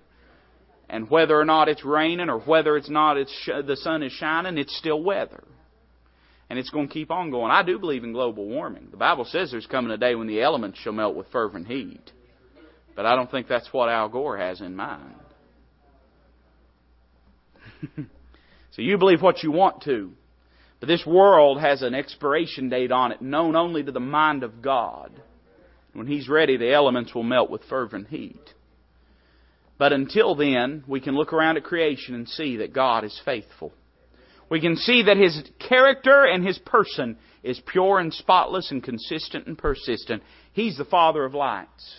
And 0.89 1.09
whether 1.09 1.39
or 1.39 1.45
not 1.45 1.67
it's 1.67 1.83
raining 1.83 2.29
or 2.29 2.39
whether 2.39 2.77
it's 2.77 2.89
not 2.89 3.17
it's 3.17 3.31
sh- 3.31 3.65
the 3.65 3.75
sun 3.75 4.03
is 4.03 4.11
shining, 4.11 4.57
it's 4.57 4.75
still 4.77 5.03
weather. 5.03 5.43
And 6.49 6.59
it's 6.59 6.69
going 6.69 6.87
to 6.87 6.93
keep 6.93 7.11
on 7.11 7.31
going. 7.31 7.51
I 7.51 7.63
do 7.63 7.79
believe 7.79 8.03
in 8.03 8.13
global 8.13 8.47
warming. 8.47 8.89
The 8.91 8.97
Bible 8.97 9.25
says 9.25 9.51
there's 9.51 9.65
coming 9.65 9.91
a 9.91 9.97
day 9.97 10.15
when 10.15 10.27
the 10.27 10.41
elements 10.41 10.79
shall 10.79 10.93
melt 10.93 11.15
with 11.15 11.31
fervent 11.31 11.67
heat. 11.67 12.11
But 12.95 13.05
I 13.05 13.15
don't 13.15 13.29
think 13.29 13.47
that's 13.47 13.71
what 13.71 13.89
Al 13.89 14.09
Gore 14.09 14.37
has 14.37 14.61
in 14.61 14.75
mind. 14.75 15.15
so 17.97 18.81
you 18.81 18.97
believe 18.97 19.21
what 19.21 19.43
you 19.43 19.51
want 19.51 19.83
to. 19.83 20.11
But 20.79 20.87
this 20.87 21.05
world 21.05 21.59
has 21.59 21.81
an 21.81 21.93
expiration 21.93 22.69
date 22.69 22.91
on 22.91 23.11
it 23.11 23.21
known 23.21 23.55
only 23.55 23.83
to 23.83 23.91
the 23.91 23.99
mind 23.99 24.43
of 24.43 24.61
God. 24.61 25.11
When 25.93 26.07
He's 26.07 26.29
ready, 26.29 26.57
the 26.57 26.73
elements 26.73 27.13
will 27.13 27.23
melt 27.23 27.49
with 27.49 27.63
fervent 27.63 28.07
heat. 28.07 28.53
But 29.77 29.93
until 29.93 30.35
then, 30.35 30.83
we 30.87 31.01
can 31.01 31.15
look 31.15 31.33
around 31.33 31.57
at 31.57 31.63
creation 31.63 32.15
and 32.15 32.27
see 32.27 32.57
that 32.57 32.73
God 32.73 33.03
is 33.03 33.21
faithful. 33.25 33.73
We 34.49 34.61
can 34.61 34.75
see 34.75 35.03
that 35.03 35.17
His 35.17 35.41
character 35.59 36.23
and 36.23 36.45
His 36.45 36.57
person 36.59 37.17
is 37.43 37.59
pure 37.65 37.99
and 37.99 38.13
spotless 38.13 38.71
and 38.71 38.83
consistent 38.83 39.47
and 39.47 39.57
persistent. 39.57 40.23
He's 40.53 40.77
the 40.77 40.85
Father 40.85 41.25
of 41.25 41.33
lights. 41.33 41.95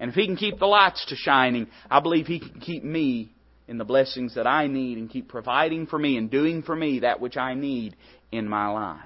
And 0.00 0.10
if 0.10 0.14
He 0.16 0.26
can 0.26 0.36
keep 0.36 0.58
the 0.58 0.66
lights 0.66 1.04
to 1.06 1.16
shining, 1.16 1.68
I 1.90 2.00
believe 2.00 2.26
He 2.26 2.40
can 2.40 2.60
keep 2.60 2.84
me 2.84 3.30
in 3.66 3.78
the 3.78 3.84
blessings 3.84 4.34
that 4.34 4.46
I 4.46 4.66
need 4.66 4.98
and 4.98 5.10
keep 5.10 5.28
providing 5.28 5.86
for 5.86 5.98
me 5.98 6.16
and 6.16 6.30
doing 6.30 6.62
for 6.62 6.74
me 6.74 7.00
that 7.00 7.20
which 7.20 7.36
I 7.36 7.54
need 7.54 7.96
in 8.32 8.48
my 8.48 8.68
life. 8.68 9.00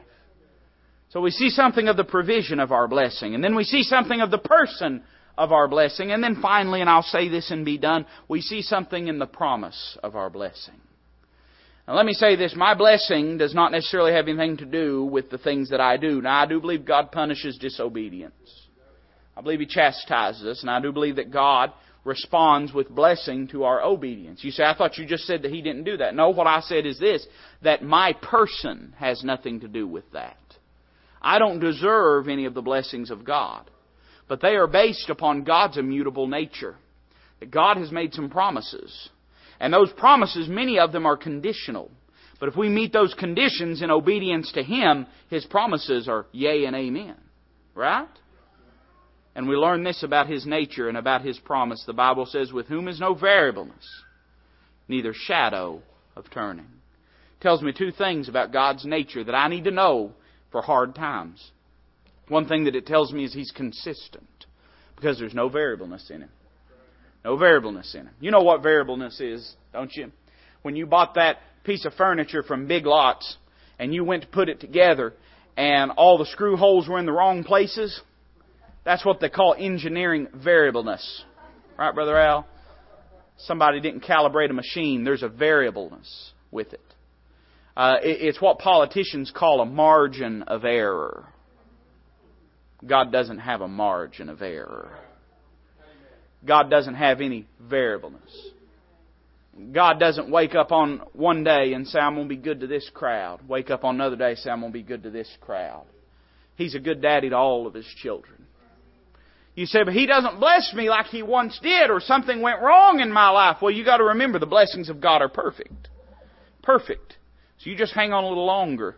So 1.11 1.21
we 1.21 1.31
see 1.31 1.51
something 1.51 1.89
of 1.89 1.97
the 1.97 2.05
provision 2.05 2.59
of 2.61 2.73
our 2.73 2.89
blessing, 2.89 3.35
and 3.35 3.45
then 3.45 3.55
we 3.55 3.65
see 3.65 3.83
something 3.83 4.21
of 4.21 4.31
the 4.31 4.39
person 4.39 5.03
of 5.37 5.53
our 5.53 5.69
blessing. 5.69 6.11
And 6.13 6.23
then 6.23 6.39
finally, 6.41 6.81
and 6.81 6.89
I'll 6.89 7.03
say 7.03 7.29
this 7.29 7.51
and 7.51 7.65
be 7.65 7.79
done, 7.79 8.07
we 8.29 8.41
see 8.41 8.63
something 8.63 9.09
in 9.09 9.19
the 9.19 9.27
promise 9.27 9.99
of 10.03 10.17
our 10.17 10.31
blessing. 10.31 10.81
Now 11.87 11.97
let 11.97 12.07
me 12.07 12.13
say 12.13 12.37
this, 12.37 12.55
my 12.57 12.75
blessing 12.75 13.39
does 13.39 13.55
not 13.55 13.73
necessarily 13.73 14.13
have 14.13 14.29
anything 14.29 14.59
to 14.59 14.65
do 14.65 15.05
with 15.05 15.31
the 15.31 15.39
things 15.39 15.71
that 15.71 15.81
I 15.81 15.97
do. 15.97 16.23
Now 16.23 16.43
I 16.43 16.47
do 16.47 16.61
believe 16.61 16.85
God 16.85 17.11
punishes 17.11 17.59
disobedience. 17.59 18.33
I 19.37 19.41
believe 19.41 19.61
He 19.61 19.67
chastises 19.67 20.45
us, 20.45 20.62
and 20.62 20.71
I 20.71 20.81
do 20.81 20.93
believe 20.93 21.17
that 21.17 21.31
God 21.31 21.73
responds 22.05 22.73
with 22.73 22.89
blessing 22.89 23.49
to 23.49 23.65
our 23.65 23.83
obedience. 23.83 24.43
You 24.43 24.51
say, 24.51 24.65
I 24.65 24.75
thought 24.75 24.99
you 24.99 25.07
just 25.07 25.25
said 25.25 25.43
that 25.43 25.53
He 25.53 25.62
didn't 25.62 25.85
do 25.85 25.99
that. 25.99 26.15
No, 26.15 26.31
what 26.31 26.47
I 26.47 26.61
said 26.61 26.85
is 26.85 26.99
this, 26.99 27.27
that 27.62 27.83
my 27.83 28.12
person 28.21 28.95
has 28.99 29.23
nothing 29.23 29.61
to 29.61 29.69
do 29.69 29.87
with 29.87 30.11
that. 30.12 30.37
I 31.21 31.39
don't 31.39 31.61
deserve 31.61 32.29
any 32.29 32.47
of 32.47 32.55
the 32.55 32.62
blessings 32.62 33.11
of 33.11 33.25
God 33.25 33.71
but 34.33 34.41
they 34.41 34.57
are 34.57 34.67
based 34.67 35.11
upon 35.11 35.45
God's 35.45 35.77
immutable 35.77 36.27
nature. 36.27 36.77
That 37.41 37.51
God 37.51 37.77
has 37.77 37.93
made 37.93 38.15
some 38.15 38.31
promises. 38.31 39.11
And 39.61 39.71
those 39.71 39.93
promises, 39.93 40.49
many 40.49 40.79
of 40.79 40.91
them 40.91 41.05
are 41.05 41.19
conditional. 41.19 41.91
But 42.41 42.49
if 42.49 42.57
we 42.57 42.71
meet 42.71 42.95
those 42.95 43.12
conditions 43.12 43.83
in 43.83 43.91
obedience 43.91 44.51
to 44.53 44.62
Him, 44.62 45.07
His 45.29 45.45
promises 45.45 46.09
are 46.09 46.25
yea 46.33 46.65
and 46.65 46.75
amen. 46.75 47.17
Right? 47.75 48.09
And 49.35 49.49
we 49.49 49.57
learn 49.57 49.83
this 49.83 50.03
about 50.03 50.29
His 50.29 50.47
nature 50.47 50.89
and 50.89 50.97
about 50.97 51.23
His 51.23 51.39
promise. 51.39 51.83
The 51.87 51.93
Bible 51.93 52.27
says, 52.27 52.53
with 52.53 52.67
whom 52.67 52.89
is 52.89 53.01
no 53.01 53.15
variableness, 53.15 53.89
neither 54.89 55.15
shadow 55.15 55.83
of 56.17 56.31
turning. 56.31 56.67
It 56.67 57.43
tells 57.43 57.62
me 57.62 57.73
two 57.73 57.93
things 57.93 58.29
about 58.29 58.53
God's 58.53 58.85
nature 58.85 59.25
that 59.25 59.35
I 59.35 59.49
need 59.49 59.65
to 59.65 59.71
know 59.71 60.12
for 60.51 60.61
hard 60.61 60.95
times. 60.95 61.51
One 62.29 62.47
thing 62.47 62.65
that 62.65 62.77
it 62.77 62.87
tells 62.87 63.12
me 63.12 63.25
is 63.25 63.33
he's 63.33 63.51
consistent 63.51 64.29
because 64.95 65.19
there's 65.19 65.35
no 65.35 65.49
variableness 65.49 66.11
in 66.11 66.23
him. 66.23 66.31
No 67.25 67.37
variableness 67.37 67.95
in 67.95 68.03
him. 68.03 68.14
You 68.21 68.31
know 68.31 68.42
what 68.42 68.62
variableness 68.62 69.21
is, 69.21 69.55
don't 69.73 69.92
you? 69.95 70.12
When 70.62 70.77
you 70.77 70.87
bought 70.87 71.14
that 71.14 71.38
piece 71.64 71.85
of 71.85 71.95
furniture 71.95 72.42
from 72.42 72.66
Big 72.66 72.87
Lots 72.87 73.37
and 73.79 73.95
you 73.95 74.05
went 74.05 74.23
to 74.23 74.29
put 74.29 74.49
it 74.49 74.61
together 74.61 75.14
and 75.57 75.90
all 75.92 76.18
the 76.18 76.27
screw 76.27 76.57
holes 76.57 76.88
were 76.88 76.99
in 76.99 77.07
the 77.07 77.12
wrong 77.12 77.45
places, 77.45 78.01
that's 78.85 79.05
what 79.05 79.21
they 79.21 79.29
call 79.29 79.55
engineering 79.59 80.29
variableness. 80.35 81.25
Right, 81.79 81.95
Brother 81.95 82.16
Al? 82.16 82.47
Somebody 83.38 83.81
didn't 83.81 84.05
calibrate 84.05 84.51
a 84.51 84.55
machine. 84.55 85.05
There's 85.05 85.23
a 85.23 85.29
variableness 85.29 86.33
with 86.51 86.73
it. 86.73 86.81
Uh, 87.77 87.97
it's 88.03 88.40
what 88.40 88.59
politicians 88.59 89.33
call 89.35 89.61
a 89.61 89.66
margin 89.66 90.42
of 90.42 90.64
error. 90.64 91.27
God 92.85 93.11
doesn't 93.12 93.38
have 93.38 93.61
a 93.61 93.68
margin 93.68 94.29
of 94.29 94.42
error. 94.42 94.90
God 96.45 96.68
doesn't 96.68 96.95
have 96.95 97.21
any 97.21 97.47
variableness. 97.61 98.51
God 99.73 100.01
doesn't 100.01 100.31
wake 100.31 100.55
up 100.55 100.73
on 100.73 101.03
one 101.12 101.45
day 101.45 101.73
and 101.75 101.87
say, 101.87 101.99
I'm 101.99 102.14
going 102.14 102.29
to 102.29 102.35
be 102.35 102.40
good 102.40 102.61
to 102.61 102.66
this 102.66 102.90
crowd. 102.92 103.47
Wake 103.47 103.71
up 103.71 103.85
on 103.85 103.95
another 103.95 104.16
day 104.16 104.31
and 104.31 104.38
say, 104.38 104.51
I'm 104.51 104.61
going 104.61 104.73
to 104.73 104.79
be 104.79 104.83
good 104.83 105.05
to 105.05 105.11
this 105.11 105.29
crowd. 105.40 105.85
He's 106.57 106.75
a 106.75 106.81
good 106.81 107.01
daddy 107.01 107.31
to 107.31 107.37
all 107.37 107.66
of 107.66 107.75
his 107.75 107.87
children. 108.03 108.47
You 109.55 109.67
say, 109.67 109.85
but 109.85 109.93
he 109.93 110.07
doesn't 110.07 110.41
bless 110.41 110.73
me 110.75 110.88
like 110.88 111.07
he 111.07 111.23
once 111.23 111.59
did, 111.62 111.91
or 111.91 112.01
something 112.01 112.41
went 112.41 112.62
wrong 112.62 113.01
in 113.01 113.12
my 113.12 113.29
life. 113.29 113.59
Well, 113.61 113.71
you 113.71 113.85
got 113.85 113.99
to 113.99 114.05
remember 114.05 114.38
the 114.38 114.47
blessings 114.47 114.88
of 114.88 115.01
God 115.01 115.21
are 115.21 115.29
perfect. 115.29 115.88
Perfect. 116.62 117.17
So 117.59 117.69
you 117.69 117.77
just 117.77 117.93
hang 117.93 118.12
on 118.12 118.25
a 118.25 118.29
little 118.29 118.47
longer. 118.47 118.97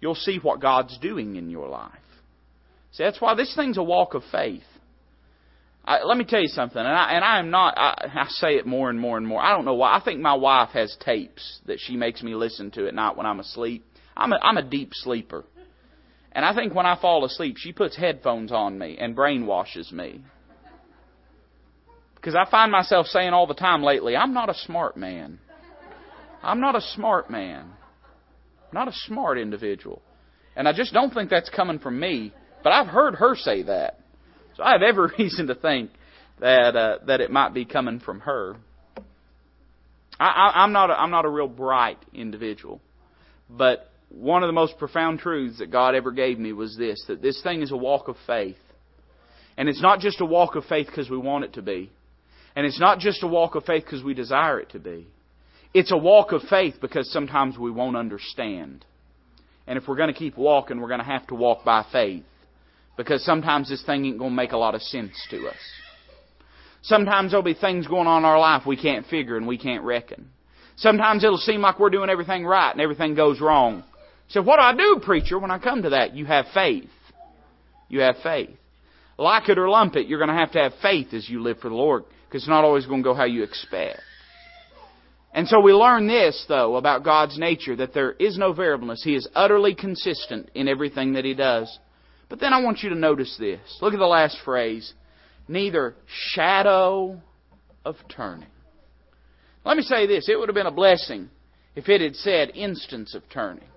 You'll 0.00 0.14
see 0.14 0.38
what 0.40 0.60
God's 0.60 0.96
doing 0.98 1.36
in 1.36 1.50
your 1.50 1.68
life. 1.68 1.92
See, 2.92 3.02
that's 3.02 3.20
why 3.20 3.34
this 3.34 3.54
thing's 3.56 3.78
a 3.78 3.82
walk 3.82 4.14
of 4.14 4.22
faith. 4.30 4.62
I, 5.84 6.02
let 6.02 6.16
me 6.16 6.24
tell 6.24 6.40
you 6.40 6.48
something, 6.48 6.78
and 6.78 6.88
I, 6.88 7.12
and 7.12 7.24
I 7.24 7.38
am 7.38 7.50
not. 7.50 7.74
I, 7.76 8.10
I 8.12 8.26
say 8.28 8.54
it 8.56 8.66
more 8.66 8.90
and 8.90 8.98
more 8.98 9.16
and 9.16 9.26
more. 9.26 9.40
I 9.40 9.54
don't 9.54 9.64
know 9.64 9.74
why. 9.74 9.96
I 9.96 10.00
think 10.04 10.20
my 10.20 10.34
wife 10.34 10.70
has 10.70 10.96
tapes 11.04 11.60
that 11.66 11.78
she 11.78 11.96
makes 11.96 12.22
me 12.22 12.34
listen 12.34 12.70
to 12.72 12.88
at 12.88 12.94
night 12.94 13.16
when 13.16 13.26
I'm 13.26 13.38
asleep. 13.38 13.84
I'm 14.16 14.32
a, 14.32 14.38
I'm 14.42 14.56
a 14.56 14.62
deep 14.62 14.90
sleeper, 14.92 15.44
and 16.36 16.44
I 16.44 16.54
think 16.54 16.74
when 16.74 16.84
I 16.84 17.00
fall 17.00 17.24
asleep, 17.24 17.56
she 17.56 17.72
puts 17.72 17.96
headphones 17.96 18.52
on 18.52 18.78
me 18.78 18.98
and 19.00 19.16
brainwashes 19.16 19.90
me. 19.90 20.20
Because 22.14 22.34
I 22.34 22.44
find 22.50 22.70
myself 22.70 23.06
saying 23.06 23.30
all 23.30 23.46
the 23.46 23.54
time 23.54 23.82
lately, 23.82 24.14
I'm 24.14 24.34
not 24.34 24.50
a 24.50 24.54
smart 24.54 24.98
man. 24.98 25.38
I'm 26.42 26.60
not 26.60 26.76
a 26.76 26.82
smart 26.82 27.30
man. 27.30 27.62
I'm 27.62 28.74
not 28.74 28.86
a 28.86 28.92
smart 29.06 29.38
individual. 29.38 30.02
And 30.54 30.68
I 30.68 30.74
just 30.74 30.92
don't 30.92 31.14
think 31.14 31.30
that's 31.30 31.48
coming 31.48 31.78
from 31.78 31.98
me. 31.98 32.34
But 32.62 32.74
I've 32.74 32.88
heard 32.88 33.14
her 33.14 33.34
say 33.34 33.62
that. 33.62 33.98
So 34.58 34.62
I 34.62 34.72
have 34.72 34.82
every 34.82 35.08
reason 35.18 35.46
to 35.46 35.54
think 35.54 35.90
that 36.38 36.76
uh, 36.76 36.98
that 37.06 37.22
it 37.22 37.30
might 37.30 37.54
be 37.54 37.64
coming 37.64 37.98
from 37.98 38.20
her. 38.20 38.56
I, 40.20 40.26
I, 40.26 40.62
I'm 40.64 40.74
not 40.74 40.90
a, 40.90 41.00
I'm 41.00 41.10
not 41.10 41.24
a 41.24 41.30
real 41.30 41.48
bright 41.48 42.04
individual, 42.12 42.82
but 43.48 43.90
one 44.08 44.42
of 44.42 44.48
the 44.48 44.52
most 44.52 44.78
profound 44.78 45.18
truths 45.18 45.58
that 45.58 45.70
God 45.70 45.94
ever 45.94 46.12
gave 46.12 46.38
me 46.38 46.52
was 46.52 46.76
this: 46.76 47.02
that 47.08 47.22
this 47.22 47.42
thing 47.42 47.62
is 47.62 47.72
a 47.72 47.76
walk 47.76 48.08
of 48.08 48.16
faith, 48.26 48.56
and 49.56 49.68
it's 49.68 49.82
not 49.82 50.00
just 50.00 50.20
a 50.20 50.26
walk 50.26 50.54
of 50.54 50.64
faith 50.64 50.86
because 50.86 51.10
we 51.10 51.18
want 51.18 51.44
it 51.44 51.54
to 51.54 51.62
be, 51.62 51.90
and 52.54 52.66
it's 52.66 52.80
not 52.80 52.98
just 52.98 53.22
a 53.22 53.28
walk 53.28 53.54
of 53.54 53.64
faith 53.64 53.84
because 53.84 54.02
we 54.02 54.14
desire 54.14 54.60
it 54.60 54.70
to 54.70 54.78
be. 54.78 55.06
It's 55.74 55.92
a 55.92 55.96
walk 55.96 56.32
of 56.32 56.42
faith 56.42 56.76
because 56.80 57.12
sometimes 57.12 57.58
we 57.58 57.70
won't 57.70 57.96
understand. 57.96 58.84
And 59.66 59.76
if 59.76 59.86
we're 59.88 59.96
going 59.96 60.12
to 60.12 60.18
keep 60.18 60.38
walking, 60.38 60.80
we're 60.80 60.88
going 60.88 61.00
to 61.00 61.04
have 61.04 61.26
to 61.26 61.34
walk 61.34 61.64
by 61.64 61.84
faith. 61.92 62.24
Because 62.96 63.24
sometimes 63.24 63.68
this 63.68 63.84
thing 63.84 64.06
ain't 64.06 64.18
going 64.18 64.30
to 64.30 64.36
make 64.36 64.52
a 64.52 64.56
lot 64.56 64.74
of 64.74 64.80
sense 64.80 65.12
to 65.30 65.48
us. 65.48 65.56
Sometimes 66.82 67.32
there'll 67.32 67.42
be 67.42 67.52
things 67.52 67.86
going 67.86 68.06
on 68.06 68.22
in 68.22 68.24
our 68.24 68.38
life 68.38 68.62
we 68.64 68.76
can't 68.76 69.06
figure 69.06 69.36
and 69.36 69.46
we 69.46 69.58
can't 69.58 69.82
reckon. 69.82 70.30
Sometimes 70.76 71.24
it'll 71.24 71.36
seem 71.36 71.60
like 71.60 71.78
we're 71.78 71.90
doing 71.90 72.10
everything 72.10 72.46
right 72.46 72.70
and 72.70 72.80
everything 72.80 73.14
goes 73.14 73.40
wrong. 73.40 73.82
So 74.28 74.42
what 74.42 74.56
do 74.56 74.62
I 74.62 74.74
do, 74.74 75.00
preacher, 75.04 75.38
when 75.38 75.50
I 75.50 75.58
come 75.58 75.82
to 75.82 75.90
that? 75.90 76.14
You 76.14 76.26
have 76.26 76.46
faith. 76.52 76.90
You 77.88 78.00
have 78.00 78.16
faith. 78.22 78.56
Like 79.18 79.48
it 79.48 79.58
or 79.58 79.68
lump 79.68 79.96
it, 79.96 80.08
you're 80.08 80.18
going 80.18 80.28
to 80.28 80.34
have 80.34 80.52
to 80.52 80.58
have 80.58 80.72
faith 80.82 81.14
as 81.14 81.28
you 81.28 81.42
live 81.42 81.58
for 81.58 81.68
the 81.68 81.74
Lord 81.74 82.04
because 82.26 82.42
it's 82.42 82.48
not 82.48 82.64
always 82.64 82.86
going 82.86 83.02
to 83.02 83.08
go 83.08 83.14
how 83.14 83.24
you 83.24 83.42
expect. 83.44 84.00
And 85.32 85.46
so 85.46 85.60
we 85.60 85.72
learn 85.72 86.06
this, 86.06 86.44
though, 86.48 86.76
about 86.76 87.04
God's 87.04 87.38
nature, 87.38 87.76
that 87.76 87.92
there 87.92 88.12
is 88.12 88.38
no 88.38 88.52
variableness. 88.52 89.02
He 89.04 89.14
is 89.14 89.28
utterly 89.34 89.74
consistent 89.74 90.50
in 90.54 90.66
everything 90.66 91.12
that 91.12 91.24
He 91.24 91.34
does. 91.34 91.78
But 92.28 92.40
then 92.40 92.52
I 92.52 92.62
want 92.62 92.82
you 92.82 92.88
to 92.88 92.94
notice 92.94 93.36
this. 93.38 93.60
Look 93.80 93.92
at 93.92 93.98
the 93.98 94.06
last 94.06 94.38
phrase. 94.44 94.92
Neither 95.46 95.94
shadow 96.06 97.20
of 97.84 97.96
turning. 98.08 98.48
Let 99.64 99.76
me 99.76 99.82
say 99.82 100.06
this. 100.06 100.28
It 100.28 100.38
would 100.38 100.48
have 100.48 100.54
been 100.54 100.66
a 100.66 100.72
blessing 100.72 101.28
if 101.74 101.88
it 101.88 102.00
had 102.00 102.16
said 102.16 102.50
instance 102.54 103.14
of 103.14 103.22
turning. 103.30 103.68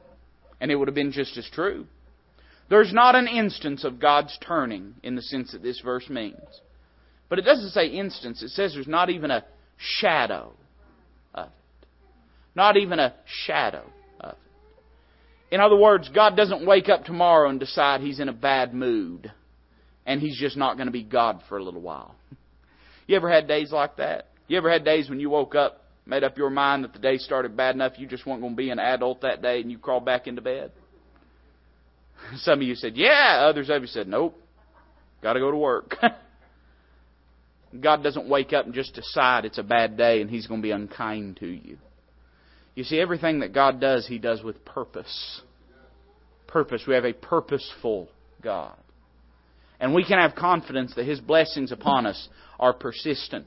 And 0.62 0.72
it 0.72 0.76
would 0.76 0.88
have 0.88 0.96
been 0.96 1.12
just 1.12 1.38
as 1.38 1.50
true. 1.54 1.86
There's 2.70 2.94
not 2.94 3.16
an 3.16 3.28
instance 3.28 3.84
of 3.84 4.00
God's 4.00 4.38
turning 4.46 4.96
in 5.04 5.16
the 5.16 5.22
sense 5.22 5.54
that 5.54 5.64
this 5.64 5.82
verse 5.84 6.08
means. 6.10 6.38
But 7.28 7.40
it 7.40 7.44
doesn't 7.44 7.72
say 7.72 7.88
instance. 7.88 8.44
It 8.44 8.50
says 8.50 8.74
there's 8.74 8.88
not 8.88 9.10
even 9.10 9.32
a 9.32 9.46
shadow 9.78 10.54
of 11.34 11.48
it. 11.48 11.88
Not 12.56 12.78
even 12.78 13.00
a 13.00 13.16
shadow 13.26 13.86
of 14.20 14.32
it. 14.32 15.56
In 15.56 15.62
other 15.62 15.78
words, 15.78 16.10
God 16.14 16.36
doesn't 16.36 16.66
wake 16.66 16.90
up 16.90 17.06
tomorrow 17.06 17.50
and 17.50 17.60
decide 17.60 18.02
He's 18.02 18.20
in 18.20 18.30
a 18.30 18.34
bad 18.34 18.74
mood 18.74 19.32
and 20.06 20.22
He's 20.22 20.40
just 20.40 20.58
not 20.58 20.76
going 20.76 20.88
to 20.88 20.92
be 20.92 21.04
God 21.04 21.42
for 21.48 21.58
a 21.58 21.64
little 21.64 21.82
while. 21.82 22.16
You 23.08 23.16
ever 23.16 23.32
had 23.32 23.48
days 23.48 23.72
like 23.72 23.98
that? 23.98 24.28
You 24.48 24.60
ever 24.60 24.72
had 24.72 24.86
days 24.86 25.10
when 25.10 25.20
you 25.20 25.32
woke 25.32 25.56
up, 25.56 25.79
made 26.10 26.24
up 26.24 26.38
your 26.38 26.50
mind 26.50 26.84
that 26.84 26.94
the 26.94 27.00
day 27.00 27.18
started 27.18 27.56
bad 27.56 27.76
enough 27.76 27.94
you 27.98 28.08
just 28.08 28.26
weren't 28.26 28.42
going 28.42 28.54
to 28.54 28.58
be 28.58 28.72
an 28.72 28.80
adult 28.80 29.22
that 29.22 29.42
day 29.42 29.62
and 29.62 29.72
you 29.72 29.78
crawled 29.78 30.06
back 30.06 30.28
into 30.28 30.42
bed? 30.42 30.72
Some 32.38 32.60
of 32.60 32.68
you 32.68 32.76
said, 32.76 32.98
yeah. 32.98 33.48
Others 33.50 33.70
of 33.70 33.82
you 33.82 33.88
said, 33.88 34.08
nope. 34.08 34.36
Got 35.22 35.34
to 35.34 35.40
go 35.40 35.52
to 35.52 35.58
work. 35.58 35.96
God 37.80 38.02
doesn't 38.02 38.28
wake 38.28 38.52
up 38.52 38.66
and 38.66 38.74
just 38.74 38.96
decide 38.96 39.46
it's 39.46 39.60
a 39.60 39.64
bad 39.64 39.96
day 39.96 40.22
and 40.22 40.30
He's 40.30 40.48
going 40.48 40.62
to 40.62 40.66
be 40.66 40.72
unkind 40.72 41.38
to 41.38 41.48
you. 41.48 41.78
You 42.74 42.84
see, 42.84 43.00
everything 43.00 43.42
that 43.42 43.54
God 43.54 43.80
does, 43.80 44.08
He 44.08 44.18
does 44.18 44.42
with 44.42 44.66
purpose. 44.66 45.42
Purpose. 46.48 46.84
We 46.88 46.96
have 46.96 47.06
a 47.06 47.14
purposeful 47.14 48.10
God. 48.42 48.76
And 49.80 49.94
we 49.94 50.04
can 50.04 50.18
have 50.18 50.36
confidence 50.36 50.96
that 50.96 51.06
His 51.06 51.20
blessings 51.20 51.72
upon 51.72 52.06
us 52.06 52.28
are 52.60 52.74
persistent. 52.74 53.46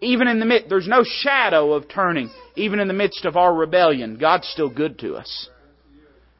Even 0.00 0.28
in 0.28 0.40
the 0.40 0.46
midst, 0.46 0.68
there's 0.68 0.88
no 0.88 1.04
shadow 1.04 1.72
of 1.72 1.88
turning. 1.88 2.30
Even 2.56 2.80
in 2.80 2.88
the 2.88 2.94
midst 2.94 3.24
of 3.24 3.36
our 3.36 3.54
rebellion, 3.54 4.16
God's 4.18 4.48
still 4.48 4.70
good 4.70 4.98
to 5.00 5.14
us. 5.14 5.48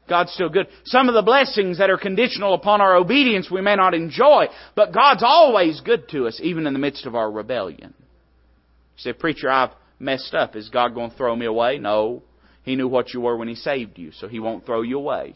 God's 0.09 0.33
still 0.33 0.49
good. 0.49 0.67
Some 0.83 1.07
of 1.07 1.13
the 1.13 1.21
blessings 1.21 1.77
that 1.77 1.89
are 1.89 1.97
conditional 1.97 2.53
upon 2.53 2.81
our 2.81 2.95
obedience 2.95 3.49
we 3.49 3.61
may 3.61 3.75
not 3.75 3.93
enjoy, 3.93 4.47
but 4.75 4.93
God's 4.93 5.23
always 5.23 5.79
good 5.81 6.09
to 6.09 6.27
us, 6.27 6.39
even 6.43 6.67
in 6.67 6.73
the 6.73 6.79
midst 6.79 7.05
of 7.05 7.15
our 7.15 7.31
rebellion. 7.31 7.93
You 7.97 8.97
say, 8.97 9.13
Preacher, 9.13 9.49
I've 9.49 9.71
messed 9.99 10.33
up. 10.33 10.55
Is 10.55 10.69
God 10.69 10.95
going 10.95 11.11
to 11.11 11.17
throw 11.17 11.35
me 11.35 11.45
away? 11.45 11.77
No. 11.77 12.23
He 12.63 12.75
knew 12.75 12.87
what 12.87 13.13
you 13.13 13.21
were 13.21 13.37
when 13.37 13.47
He 13.47 13.55
saved 13.55 13.97
you, 13.97 14.11
so 14.11 14.27
He 14.27 14.39
won't 14.39 14.65
throw 14.65 14.81
you 14.81 14.97
away. 14.97 15.35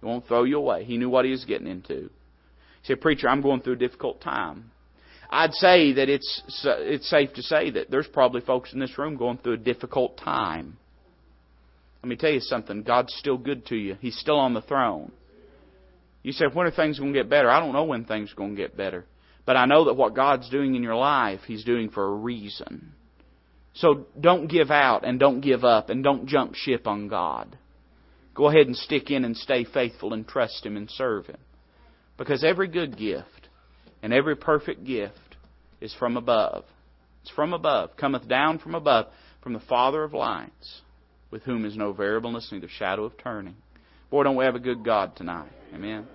He 0.00 0.06
won't 0.06 0.26
throw 0.26 0.44
you 0.44 0.56
away. 0.56 0.84
He 0.84 0.96
knew 0.96 1.10
what 1.10 1.24
He 1.24 1.30
was 1.30 1.44
getting 1.44 1.66
into. 1.66 1.94
You 1.94 2.10
say, 2.84 2.94
Preacher, 2.94 3.28
I'm 3.28 3.42
going 3.42 3.60
through 3.60 3.74
a 3.74 3.76
difficult 3.76 4.22
time. 4.22 4.71
I'd 5.34 5.54
say 5.54 5.94
that 5.94 6.10
it's, 6.10 6.42
it's 6.62 7.08
safe 7.08 7.32
to 7.32 7.42
say 7.42 7.70
that 7.70 7.90
there's 7.90 8.06
probably 8.06 8.42
folks 8.42 8.74
in 8.74 8.80
this 8.80 8.98
room 8.98 9.16
going 9.16 9.38
through 9.38 9.54
a 9.54 9.56
difficult 9.56 10.18
time. 10.18 10.76
Let 12.02 12.10
me 12.10 12.16
tell 12.16 12.30
you 12.30 12.40
something. 12.40 12.82
God's 12.82 13.14
still 13.14 13.38
good 13.38 13.64
to 13.66 13.76
you. 13.76 13.96
He's 13.98 14.18
still 14.18 14.38
on 14.38 14.52
the 14.52 14.60
throne. 14.60 15.10
You 16.22 16.32
say, 16.32 16.44
when 16.52 16.66
are 16.66 16.70
things 16.70 16.98
going 16.98 17.14
to 17.14 17.18
get 17.18 17.30
better? 17.30 17.48
I 17.48 17.60
don't 17.60 17.72
know 17.72 17.84
when 17.84 18.04
things 18.04 18.30
are 18.30 18.36
going 18.36 18.56
to 18.56 18.60
get 18.60 18.76
better. 18.76 19.06
But 19.46 19.56
I 19.56 19.64
know 19.64 19.86
that 19.86 19.94
what 19.94 20.14
God's 20.14 20.50
doing 20.50 20.74
in 20.74 20.82
your 20.82 20.96
life, 20.96 21.40
He's 21.46 21.64
doing 21.64 21.88
for 21.88 22.04
a 22.04 22.14
reason. 22.14 22.92
So 23.72 24.06
don't 24.20 24.48
give 24.48 24.70
out 24.70 25.06
and 25.06 25.18
don't 25.18 25.40
give 25.40 25.64
up 25.64 25.88
and 25.88 26.04
don't 26.04 26.26
jump 26.26 26.54
ship 26.56 26.86
on 26.86 27.08
God. 27.08 27.56
Go 28.34 28.50
ahead 28.50 28.66
and 28.66 28.76
stick 28.76 29.10
in 29.10 29.24
and 29.24 29.34
stay 29.34 29.64
faithful 29.64 30.12
and 30.12 30.28
trust 30.28 30.66
Him 30.66 30.76
and 30.76 30.90
serve 30.90 31.26
Him. 31.26 31.40
Because 32.18 32.44
every 32.44 32.68
good 32.68 32.98
gift 32.98 33.41
and 34.02 34.12
every 34.12 34.36
perfect 34.36 34.84
gift 34.84 35.36
is 35.80 35.94
from 35.94 36.16
above. 36.16 36.64
It's 37.22 37.30
from 37.30 37.52
above, 37.52 37.96
cometh 37.96 38.28
down 38.28 38.58
from 38.58 38.74
above, 38.74 39.06
from 39.42 39.52
the 39.52 39.60
Father 39.60 40.02
of 40.02 40.12
lights, 40.12 40.82
with 41.30 41.42
whom 41.44 41.64
is 41.64 41.76
no 41.76 41.92
variableness, 41.92 42.50
neither 42.52 42.68
shadow 42.68 43.04
of 43.04 43.16
turning. 43.16 43.56
Boy, 44.10 44.24
don't 44.24 44.36
we 44.36 44.44
have 44.44 44.56
a 44.56 44.60
good 44.60 44.84
God 44.84 45.16
tonight. 45.16 45.50
Amen. 45.72 46.06